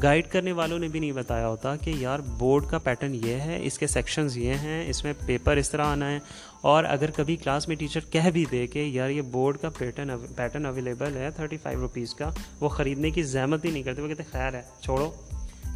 گائیڈ 0.02 0.26
کرنے 0.26 0.52
والوں 0.52 0.78
نے 0.78 0.88
بھی 0.88 1.00
نہیں 1.00 1.12
بتایا 1.12 1.48
ہوتا 1.48 1.76
کہ 1.76 1.90
یار 1.90 2.18
بورڈ 2.38 2.66
کا 2.66 2.78
پیٹرن 2.78 3.14
یہ 3.14 3.34
ہے، 3.34 3.58
اس 3.62 3.78
کے 3.78 3.86
سیکشنز 3.86 4.36
یہ 4.36 4.54
ہیں، 4.54 4.90
اس 4.90 5.04
میں 5.04 5.12
پیپر 5.26 5.56
اس 5.56 5.70
طرح 5.70 5.84
آنا 5.84 6.10
ہے۔ 6.10 6.18
اور 6.60 6.84
اگر 6.84 7.10
کبھی 7.10 7.36
کلاس 7.36 7.68
میں 7.68 7.76
ٹیچر 7.76 8.00
کہہ 8.00 8.30
بھی 8.30 8.44
دے 8.50 8.66
کہ 8.66 8.78
یار 8.78 9.10
یہ 9.10 9.22
بورڈ 9.22 9.56
کا 9.56 9.70
پیٹرن 9.70 10.10
پیٹرن 10.36 10.66
اویلیبل 10.66 11.16
ہے 11.16 11.30
تھرٹی 11.30 11.56
فائیو 11.56 11.80
روپیز 11.80 12.14
کا، 12.14 12.30
وہ 12.60 12.68
خریدنے 12.68 13.10
کی 13.10 13.22
زحمت 13.22 13.64
ہی 13.64 13.70
نہیں 13.70 13.82
کرتے، 13.82 14.02
وہ 14.02 14.08
کہتے 14.08 14.22
خیر 14.32 14.54
ہے، 14.54 14.62
چھوڑو۔ 14.80 15.10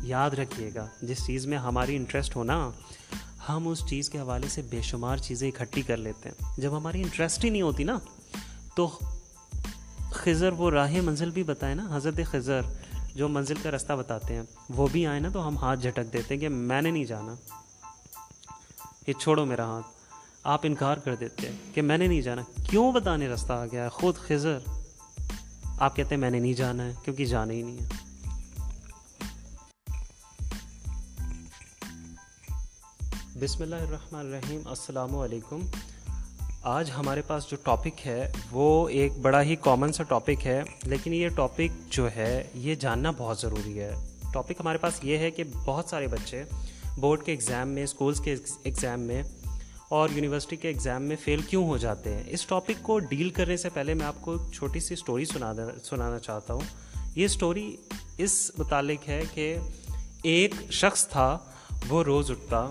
یاد 0.04 0.30
رکھیے 0.30 0.70
گا، 0.74 0.86
جس 1.02 1.26
چیز 1.26 1.46
میں 1.46 1.58
ہماری 1.58 1.96
انٹرسٹ 1.96 2.36
ہو 2.36 2.44
نا، 2.44 2.70
ہم 3.48 3.68
اس 3.68 3.86
چیز 3.86 4.10
کے 4.10 4.18
حوالے 4.18 4.48
سے 4.48 4.62
بے 4.62 4.82
شمار 4.82 5.16
چیزیں 5.16 5.48
اکٹھی 5.48 5.82
کر 5.82 5.96
لیتے 5.96 6.28
ہیں۔ 6.28 6.60
جب 6.60 6.76
ہماری 6.76 7.02
انٹرسٹ 7.02 7.44
ہی 7.44 7.50
نہیں 7.50 7.62
ہوتی 7.62 7.84
نا، 7.84 7.98
تو 8.76 8.98
خضر 10.10 10.52
وہ 10.52 10.70
راہ 10.70 11.00
منزل 11.02 11.30
بھی 11.30 11.42
بتائے 11.42 11.74
نا، 11.74 11.96
حضرت 11.96 12.20
خضر 12.30 12.60
جو 13.14 13.28
منزل 13.28 13.54
کا 13.62 13.70
راستہ 13.70 13.92
بتاتے 13.92 14.34
ہیں، 14.34 14.42
وہ 14.70 14.88
بھی 14.92 15.06
آئیں 15.06 15.20
نا 15.20 15.28
تو 15.28 15.48
ہم 15.48 15.56
ہاتھ 15.56 15.80
جھٹک 15.80 16.12
دیتے 16.12 16.34
ہیں 16.34 16.40
کہ 16.40 16.48
میں 16.48 16.82
نے 16.82 16.90
نہیں 16.90 17.04
جانا۔ 17.04 17.34
یہ 19.06 19.12
چھوڑو 19.12 19.44
میرا 19.44 19.64
ہاتھ، 19.64 19.86
آپ 20.44 20.60
انکار 20.62 20.96
کر 20.96 21.14
دیتے 21.14 21.48
ہیں 21.48 21.74
کہ 21.74 21.82
میں 21.82 21.98
نے 21.98 22.06
نہیں 22.06 22.20
جانا۔ 22.20 22.42
کیوں 22.70 22.92
بتانے 22.92 23.28
راستہ 23.28 23.52
آ 23.52 23.66
گیا 23.66 23.84
ہے؟ 23.84 23.88
خود 23.88 24.16
خضر، 24.16 24.58
آپ 25.78 25.96
کہتے 25.96 26.14
ہیں 26.14 26.20
میں 26.20 26.30
نے 26.30 26.38
نہیں 26.38 26.54
جانا 26.54 26.84
ہے 26.84 26.92
کیونکہ 27.04 27.24
جانا 27.24 27.52
ہی 27.52 27.62
نہیں 27.62 27.78
ہے۔ 27.78 28.13
بسم 33.40 33.62
اللہ 33.62 33.76
الرحمن 33.76 34.20
الرحیم، 34.20 34.60
السلام 34.64 35.16
علیکم۔ 35.16 35.58
آج 36.62 36.90
ہمارے 36.96 37.22
پاس 37.22 37.50
جو 37.50 37.56
ٹاپک 37.62 38.06
ہے، 38.06 38.32
وہ 38.50 38.88
ایک 38.88 39.18
بڑا 39.18 39.42
ہی 39.42 39.56
کامن 39.56 39.92
سا 39.92 40.02
ٹاپک 40.02 40.46
ہے، 40.46 40.62
لیکن 40.84 41.14
یہ 41.14 41.28
ٹاپک 41.28 41.92
جو 41.92 42.08
ہے، 42.16 42.44
یہ 42.54 42.74
جاننا 42.74 43.10
بہت 43.10 43.38
ضروری 43.38 43.80
ہے۔ 43.80 43.94
ٹاپک 44.32 44.52
ہمارے 44.60 44.78
پاس 44.78 44.94
یہ 45.02 45.18
ہے 45.18 45.30
کہ 45.30 45.44
بہت 45.64 45.84
سارے 45.84 46.06
بچے 46.06 46.44
بورڈ 46.98 47.22
کے 47.22 47.32
ایگزام 47.32 47.68
میں 47.68 47.84
اسکولس 47.84 48.20
کے 48.20 48.34
ایگزام 48.62 49.00
میں 49.00 49.22
اور 49.88 50.08
یونیورسٹی 50.12 50.56
کے 50.56 50.68
ایگزام 50.68 51.02
میں 51.02 51.16
فیل 51.24 51.40
کیوں 51.40 51.68
ہو 51.68 51.76
جاتے 51.76 52.14
ہیں؟ 52.14 52.22
اس 52.26 52.46
ٹاپک 52.46 52.82
کو 52.82 52.98
ڈیل 52.98 53.30
کرنے 53.30 53.56
سے 53.56 53.68
پہلے 53.68 53.94
میں 53.94 54.06
آپ 54.06 54.16
کو 54.20 54.50
چھوٹی 54.54 54.80
سی 54.80 54.94
اسٹوری 54.94 55.24
سنا 55.24 55.52
سنانا 55.84 56.18
چاہتا 56.18 56.54
ہوں۔ 56.54 56.96
یہ 57.14 57.24
اسٹوری 57.24 57.76
اس 58.18 58.50
متعلق 58.58 59.08
ہے 59.08 59.22
کہ 59.34 59.56
ایک 60.22 60.54
شخص 60.70 61.08
تھا، 61.08 61.38
وہ 61.88 62.02
روز 62.02 62.30
اٹھتا۔ 62.30 62.70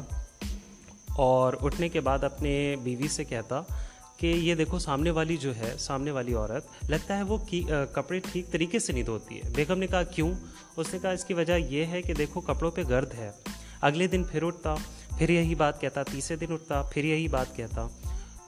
اور 1.17 1.54
اٹھنے 1.62 1.89
کے 1.89 1.99
بعد 1.99 2.23
اپنے 2.23 2.76
بیوی 2.84 3.08
سے 3.08 3.23
کہتا 3.23 3.62
کہ 4.17 4.28
یہ 4.28 4.56
دیکھو 4.56 4.80
سامنے 4.80 5.12
والی 5.12 5.38
جو 5.38 5.56
ہے، 5.56 5.76
سامنے 5.80 6.12
والی 6.12 6.34
عورت، 6.34 6.89
لگتا 6.89 7.17
ہے 7.17 7.23
وہ 7.23 7.38
کپڑے 7.93 8.19
ٹھیک 8.19 8.52
طریقے 8.52 8.80
سے 8.80 8.93
نہیں 8.93 9.04
دھوتی 9.04 9.38
ہے۔ 9.38 9.49
بیگم 9.56 9.78
نے 9.78 9.88
کہا، 9.88 10.04
کیوں؟ 10.04 10.32
اس 10.78 10.93
نے 10.93 10.99
کہا، 10.99 11.10
اس 11.10 11.26
کی 11.26 11.34
وجہ 11.34 11.54
یہ 11.54 11.86
ہے 11.86 12.02
کہ 12.02 12.13
دیکھو 12.13 12.41
کپڑوں 12.41 12.71
پہ 12.71 12.84
گرد 12.89 13.13
ہے۔ 13.13 13.32
اگلے 13.82 14.08
دن 14.08 14.23
پھر 14.23 14.43
اٹھتا، 14.43 14.76
پھر 15.17 15.30
یہی 15.30 15.56
بات 15.56 15.82
کہتا، 15.82 16.04
تیسرے 16.04 16.38
دن 16.38 16.54
اٹھتا، 16.54 16.82
پھر 16.82 17.04
یہی 17.04 17.28
بات 17.28 17.56
کہتا۔ 17.56 17.88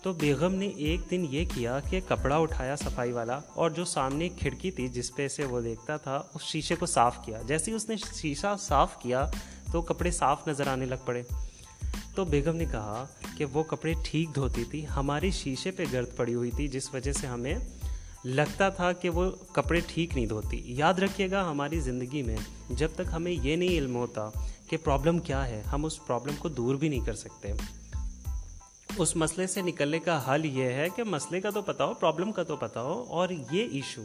تو 0.02 0.14
بیگم 0.14 0.54
نے 0.54 0.68
ایک 0.68 1.00
دن 1.12 1.26
یہ 1.30 1.46
کیا 1.56 1.80
کہ 1.90 2.00
کپڑا 2.08 2.38
اٹھایا 2.38 2.76
صفائی 2.76 3.12
والا 3.12 3.40
اور 3.54 3.70
جو 3.70 3.86
سامنے 3.86 4.30
کھڑکی 4.30 4.72
تھی 4.72 4.88
جس 4.88 5.16
پہ 5.16 5.28
سے 5.28 5.46
وہ 5.46 5.62
دیکھتا 5.62 5.98
تھا، 5.98 6.22
اس 6.34 6.42
شیشے 6.42 6.76
کو 6.76 6.86
صاف 6.86 7.26
کیا۔ 7.26 7.42
جیسے 7.48 7.72
ہی 7.72 7.76
اس 7.76 7.90
نے 7.90 7.96
شیشہ 8.22 8.56
صاف 8.60 9.02
کیا 9.02 9.30
تو 9.72 9.82
کپڑے 9.82 10.12
صاف 10.12 10.48
نظر 10.48 10.68
آنے 10.68 10.86
لگ 10.86 11.06
پڑے۔ 11.06 11.24
تو 12.16 12.26
بیگم 12.26 12.56
نے 12.56 12.66
کہا 12.66 13.06
کہ 13.38 13.46
وہ 13.46 13.64
کپڑے 13.64 13.94
ٹھیک 14.04 14.36
دھوتی 14.36 14.64
تھی 14.64 14.86
ہماری 14.88 15.32
شیشے 15.32 15.72
پہ 15.72 15.84
گرد 15.94 16.16
پڑی 16.16 16.34
ہوئی 16.34 16.52
تھی، 16.52 16.68
جس 16.68 16.94
وجہ 16.94 17.12
سے 17.12 17.28
ہمیں 17.28 17.56
لگتا 18.26 18.70
تھا 18.70 18.92
کہ 18.92 19.10
وہ 19.10 19.32
کپڑے 19.52 19.80
ٹھیک 19.88 20.16
نہیں 20.16 20.26
دھوتی۔ 20.26 20.62
یاد 20.66 20.94
رکھیے 20.94 21.32
گا 21.32 21.52
ہماری 21.52 21.80
زندگی 21.80 22.22
میں 22.22 22.36
جب 22.70 22.90
تک 22.96 23.02
ہمیں 23.14 23.32
یہ 23.32 23.56
نہیں 23.56 23.70
علم 23.70 23.96
ہوتا 23.96 24.30
کہ 24.70 24.78
پرابلم 24.78 25.20
کیا 25.20 25.48
ہے، 25.48 25.62
ہم 25.72 25.86
اس 25.86 26.06
پرابلم 26.08 26.34
کو 26.40 26.50
دور 26.50 26.76
بھی 26.76 26.90
نہیں 26.90 27.06
کر 27.06 27.14
سکتے۔ 27.14 27.54
اس 28.98 29.16
مسئلے 29.16 29.46
سے 29.48 29.62
نکلنے 29.62 30.00
کا 30.00 30.20
حل 30.28 30.46
یہ 30.46 30.70
ہے 30.74 30.88
کہ 30.96 31.04
مسئلے 31.04 31.40
کا 31.42 31.50
تو 31.50 31.62
پتہ 31.62 31.84
ہو 31.84 31.94
پرابلم 31.94 32.32
کا 32.32 32.44
تو 32.44 32.56
پتہ 32.56 32.80
ہو، 32.80 33.04
اور 33.10 33.30
یہ 33.52 33.68
ایشو 33.72 34.02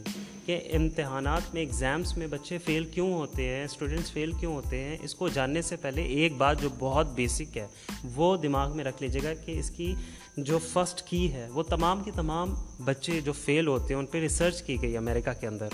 کہ 0.46 0.58
امتحانات 0.76 1.52
میں 1.54 1.62
ایگزامس 1.62 2.16
میں 2.16 2.26
بچے 2.26 2.58
فیل 2.64 2.84
کیوں 2.94 3.12
ہوتے 3.12 3.48
ہیں 3.48 3.64
اسٹوڈنٹس 3.64 4.12
فیل 4.12 4.32
کیوں 4.40 4.54
ہوتے 4.54 4.82
ہیں، 4.84 4.96
اس 5.02 5.14
کو 5.14 5.28
جاننے 5.28 5.62
سے 5.62 5.76
پہلے 5.76 6.02
ایک 6.16 6.36
بات 6.36 6.60
جو 6.62 6.68
بہت 6.78 7.14
بیسک 7.14 7.56
ہے، 7.56 7.66
وہ 8.14 8.36
دماغ 8.36 8.76
میں 8.76 8.84
رکھ 8.84 9.02
لیجیے 9.02 9.22
گا 9.24 9.34
کہ 9.44 9.58
اس 9.58 9.70
کی 9.70 9.94
جو 10.38 10.58
فرسٹ 10.72 11.02
کی 11.08 11.32
ہے، 11.32 11.48
وہ 11.52 11.62
تمام 11.68 12.02
کے 12.04 12.10
تمام 12.16 12.54
بچے 12.84 13.20
جو 13.20 13.32
فیل 13.44 13.66
ہوتے 13.66 13.94
ہیں، 13.94 14.00
ان 14.00 14.06
پہ 14.06 14.20
ریسرچ 14.20 14.62
کی 14.62 14.80
گئی 14.82 14.96
امریکہ 14.96 15.40
کے 15.40 15.46
اندر۔ 15.46 15.68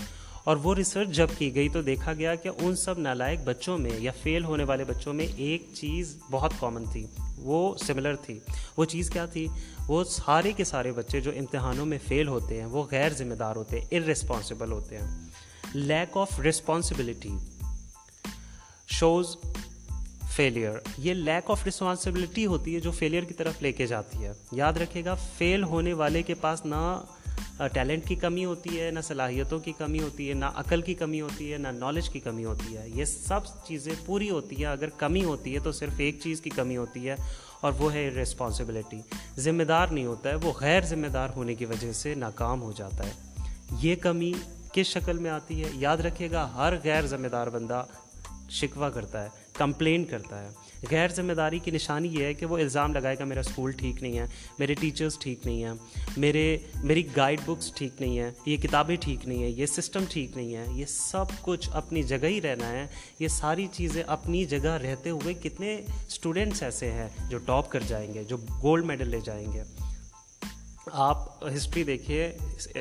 اور 0.47 0.57
وہ 0.57 0.75
ریسرچ 0.75 1.07
جب 1.07 1.27
کی 1.37 1.55
گئی 1.55 1.69
تو 1.69 1.81
دیکھا 1.81 2.13
گیا 2.13 2.35
کہ 2.35 2.49
ان 2.59 2.75
سب 2.75 2.99
نالائق 2.99 3.39
بچوں 3.45 3.77
میں 3.77 3.91
یا 3.97 4.11
فیل 4.23 4.43
ہونے 4.43 4.63
والے 4.63 4.83
بچوں 4.83 5.13
میں 5.13 5.27
ایک 5.37 5.63
چیز 5.73 6.17
بہت 6.31 6.51
کامن 6.59 6.83
تھی، 6.91 7.07
وہ 7.37 7.77
سملر 7.77 8.15
تھی۔ 8.15 8.39
وہ 8.77 8.85
چیز 8.85 9.09
کیا 9.09 9.25
تھی؟ 9.25 9.47
وہ 9.87 10.03
سارے 10.03 10.51
کے 10.51 10.63
سارے 10.63 10.91
بچے 10.91 11.21
جو 11.21 11.31
امتحانوں 11.37 11.85
میں 11.85 11.97
فیل 12.07 12.27
ہوتے 12.27 12.59
ہیں، 12.59 12.65
وہ 12.65 12.83
غیر 12.91 13.13
ذمہ 13.13 13.33
دار 13.33 13.55
ہوتے 13.55 13.79
ہیں 13.79 13.87
ارسپانسبل 13.91 14.71
ہوتے 14.71 14.97
ہیں۔ 14.97 15.25
Lack 15.73 16.17
of 16.17 16.39
responsibility 16.39 17.31
shows 18.87 19.37
failure 20.35 20.73
یہ 20.97 21.13
لیک 21.13 21.51
آف 21.51 21.67
رسپانسبلٹی 21.67 22.45
ہوتی 22.45 22.75
ہے 22.75 22.79
جو 22.79 22.91
فیلئر 22.91 23.23
کی 23.23 23.33
طرف 23.33 23.53
لے 23.61 23.71
کے 23.71 23.87
جاتی 23.87 24.23
ہے۔ 24.23 24.33
یاد 24.51 24.73
رکھے 24.73 25.05
گا 25.05 25.15
فیل 25.37 25.63
ہونے 25.63 25.93
والے 25.93 26.21
کے 26.21 26.33
پاس 26.33 26.65
نہ 26.65 27.01
ٹیلنٹ 27.73 28.07
کی 28.07 28.15
کمی 28.15 28.45
ہوتی 28.45 28.81
ہے، 28.81 28.91
نہ 28.91 28.99
صلاحیتوں 28.99 29.59
کی 29.59 29.71
کمی 29.77 29.99
ہوتی 29.99 30.29
ہے، 30.29 30.33
نہ 30.33 30.45
عقل 30.55 30.81
کی 30.81 30.93
کمی 30.93 31.21
ہوتی 31.21 31.53
ہے، 31.53 31.57
نہ 31.57 31.67
نالج 31.67 32.09
کی 32.09 32.19
کمی 32.19 32.45
ہوتی 32.45 32.77
ہے۔ 32.77 32.89
یہ 32.89 33.05
سب 33.05 33.39
چیزیں 33.65 33.93
پوری 34.05 34.29
ہوتی 34.29 34.55
ہیں۔ 34.55 34.65
اگر 34.65 34.89
کمی 34.89 35.23
ہوتی 35.23 35.53
ہے 35.53 35.59
تو 35.59 35.71
صرف 35.71 35.93
ایک 35.97 36.19
چیز 36.23 36.41
کی 36.41 36.49
کمی 36.49 36.77
ہوتی 36.77 37.09
ہے 37.09 37.15
اور 37.61 37.73
وہ 37.77 37.93
ہے 37.93 38.09
رسپانسبلٹی 38.09 39.01
ذمہ 39.37 39.63
دار 39.63 39.87
نہیں 39.87 40.05
ہوتا 40.05 40.29
ہے، 40.29 40.35
وہ 40.35 40.53
غیر 40.59 40.81
ذمہ 40.81 41.07
دار 41.07 41.29
ہونے 41.35 41.55
کی 41.55 41.65
وجہ 41.65 41.91
سے 41.91 42.15
ناکام 42.15 42.61
ہو 42.61 42.71
جاتا 42.71 43.03
ہے۔ 43.03 43.11
یہ 43.81 43.95
کمی 43.95 44.33
کس 44.73 44.85
شکل 44.85 45.17
میں 45.17 45.31
آتی 45.31 45.63
ہے؟ 45.63 45.69
یاد 45.73 45.97
رکھیے 45.97 46.31
گا، 46.31 46.49
ہر 46.55 46.73
غیر 46.83 47.05
ذمہ 47.05 47.27
دار 47.27 47.47
بندہ 47.47 47.83
شکوہ 48.49 48.89
کرتا 48.89 49.23
ہے 49.23 49.29
کمپلین 49.53 50.05
کرتا 50.05 50.39
ہے۔ 50.39 50.49
غیر 50.91 51.09
ذمہ 51.09 51.33
داری 51.33 51.59
کی 51.59 51.71
نشانی 51.71 52.07
یہ 52.09 52.25
ہے 52.25 52.33
کہ 52.33 52.45
وہ 52.45 52.57
الزام 52.57 52.93
لگائے 52.93 53.15
گا 53.19 53.25
میرا 53.25 53.39
اسکول 53.39 53.71
ٹھیک 53.71 54.01
نہیں 54.03 54.17
ہے، 54.19 54.25
میرے 54.59 54.73
ٹیچرز 54.73 55.17
ٹھیک 55.19 55.45
نہیں 55.45 55.63
ہیں، 55.63 55.73
میرے، 56.17 56.57
میری 56.83 57.03
گائیڈ 57.15 57.39
بکس 57.45 57.71
ٹھیک 57.73 58.01
نہیں 58.01 58.19
ہیں، 58.19 58.31
یہ 58.45 58.57
کتابیں 58.57 58.95
ٹھیک 58.95 59.27
نہیں 59.27 59.43
ہیں، 59.43 59.49
یہ 59.49 59.65
سسٹم 59.65 60.05
ٹھیک 60.09 60.37
نہیں 60.37 60.55
ہے، 60.55 60.65
یہ 60.71 60.85
سب 60.87 61.25
کچھ 61.41 61.69
اپنی 61.73 62.03
جگہ 62.03 62.25
ہی 62.25 62.41
رہنا 62.41 62.69
ہے، 62.69 62.85
یہ 63.19 63.27
ساری 63.27 63.67
چیزیں 63.71 64.03
اپنی 64.07 64.45
جگہ 64.45 64.77
رہتے 64.81 65.09
ہوئے 65.09 65.33
کتنے 65.33 65.75
اسٹوڈنٹس 66.07 66.63
ایسے 66.63 66.91
ہیں 66.91 67.07
جو 67.29 67.37
ٹاپ 67.37 67.69
کر 67.71 67.83
جائیں 67.87 68.13
گے، 68.13 68.23
جو 68.23 68.37
گولڈ 68.63 68.85
میڈل 68.85 69.09
لے 69.09 69.19
جائیں 69.25 69.51
گے۔ 69.53 69.63
آپ 70.87 71.43
ہسٹری 71.55 71.83
دیکھیے 71.83 72.31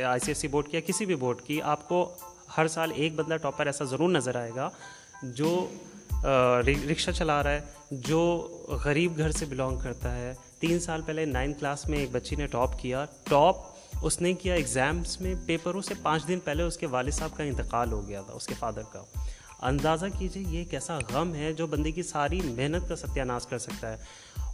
آئی 0.05 0.21
سی 0.21 0.31
ایس 0.31 0.39
سی 0.39 0.49
بورڈ 0.49 0.69
کی 0.69 0.77
یا 0.77 0.81
کسی 0.87 1.07
بھی 1.07 1.15
بورڈ 1.17 1.41
کی، 1.43 1.61
آپ 1.63 1.89
کو 1.89 2.09
ہر 2.57 2.67
سال 2.69 2.93
ایک 2.95 3.15
بندہ 3.15 3.37
ٹاپر 3.37 3.67
ایسا 3.67 3.85
ضرور 3.85 4.11
نظر 4.11 4.37
آئے 4.37 4.51
گا 4.57 4.69
جو 5.23 5.67
رکشہ 6.89 7.11
چلا 7.11 7.43
رہا 7.43 7.53
ہے۔ 7.53 7.61
جو 7.91 8.49
غریب 8.85 9.19
گھر 9.19 9.31
سے 9.31 9.45
بلانگ 9.45 9.79
کرتا 9.79 10.17
ہے، 10.17 10.35
تین 10.59 10.81
سال 10.81 11.03
پہلے 11.07 11.25
نائنتھ 11.25 11.61
کلاس 11.61 11.87
میں 11.87 11.99
ایک 11.99 12.09
بچی 12.13 12.37
نے 12.37 12.47
ٹاپ 12.47 12.79
کیا، 12.79 13.07
ٹاپ 13.25 13.57
اس 14.03 14.21
نے 14.21 14.33
کیا 14.33 14.55
ایگزامس 14.55 15.21
میں 15.21 15.35
پیپروں 15.47 15.83
سے 15.83 15.95
پانچ 16.03 16.29
دن 16.29 16.39
پہلے 16.45 16.63
اس 16.63 16.77
کے 16.77 16.87
والد 16.87 17.11
صاحب 17.11 17.37
کا 17.37 17.43
انتقال 17.43 17.93
ہو 17.93 18.09
گیا 18.09 18.23
تھا، 18.23 18.33
اس 18.33 18.47
کے 18.47 18.55
فادر 18.59 18.83
کا۔ 18.93 19.05
اندازہ 19.63 20.07
کیجیے 20.19 20.45
یہ 20.49 20.59
ایک 20.59 20.75
ایسا 20.75 20.99
غم 21.13 21.35
ہے 21.35 21.53
جو 21.53 21.67
بندے 21.67 21.93
کی 21.93 22.03
ساری 22.03 22.41
محنت 22.41 22.89
کا 22.89 22.97
ستیہ 22.97 23.23
ناش 23.23 23.47
کر 23.47 23.59
سکتا 23.59 23.93
ہے۔ 23.93 23.97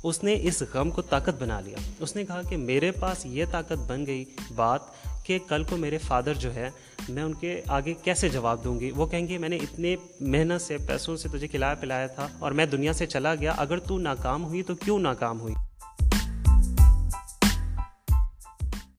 اس 0.02 0.24
نے 0.24 0.34
اس 0.42 0.62
غم 0.74 0.90
کو 0.90 1.02
طاقت 1.02 1.42
بنا 1.42 1.60
لیا۔ 1.60 1.76
اس 2.00 2.16
نے 2.16 2.24
کہا 2.24 2.42
کہ 2.42 2.56
میرے 2.56 2.90
پاس 2.90 3.26
یہ 3.26 3.44
طاقت 3.50 3.78
بن 3.86 4.06
گئی 4.06 4.24
بات 4.54 4.80
کہ 5.24 5.38
کل 5.48 5.64
کو 5.64 5.76
میرے 5.76 5.98
فادر 5.98 6.34
جو 6.34 6.54
ہے، 6.54 6.70
میں 7.08 7.22
ان 7.22 7.34
کے 7.34 7.60
آگے 7.66 7.94
کیسے 8.04 8.28
جواب 8.28 8.64
دوں 8.64 8.80
گی؟ 8.80 8.90
وہ 8.90 9.06
کہیں 9.06 9.28
گے، 9.28 9.38
میں 9.38 9.48
نے 9.48 9.56
اتنے 9.56 9.96
محنت 10.20 10.62
سے، 10.62 10.76
پیسوں 10.86 11.16
سے 11.16 11.28
تجھے 11.28 11.48
کھلایا 11.48 11.74
پلایا 11.74 12.06
تھا 12.06 12.28
اور 12.38 12.52
میں 12.52 12.66
دنیا 12.66 12.92
سے 12.92 13.06
چلا 13.06 13.34
گیا، 13.34 13.52
اگر 13.56 13.78
تو 13.78 13.98
ناکام 13.98 14.44
ہوئی 14.44 14.62
تو 14.62 14.74
کیوں 14.74 14.98
ناکام 14.98 15.40
ہوئی؟ 15.40 15.54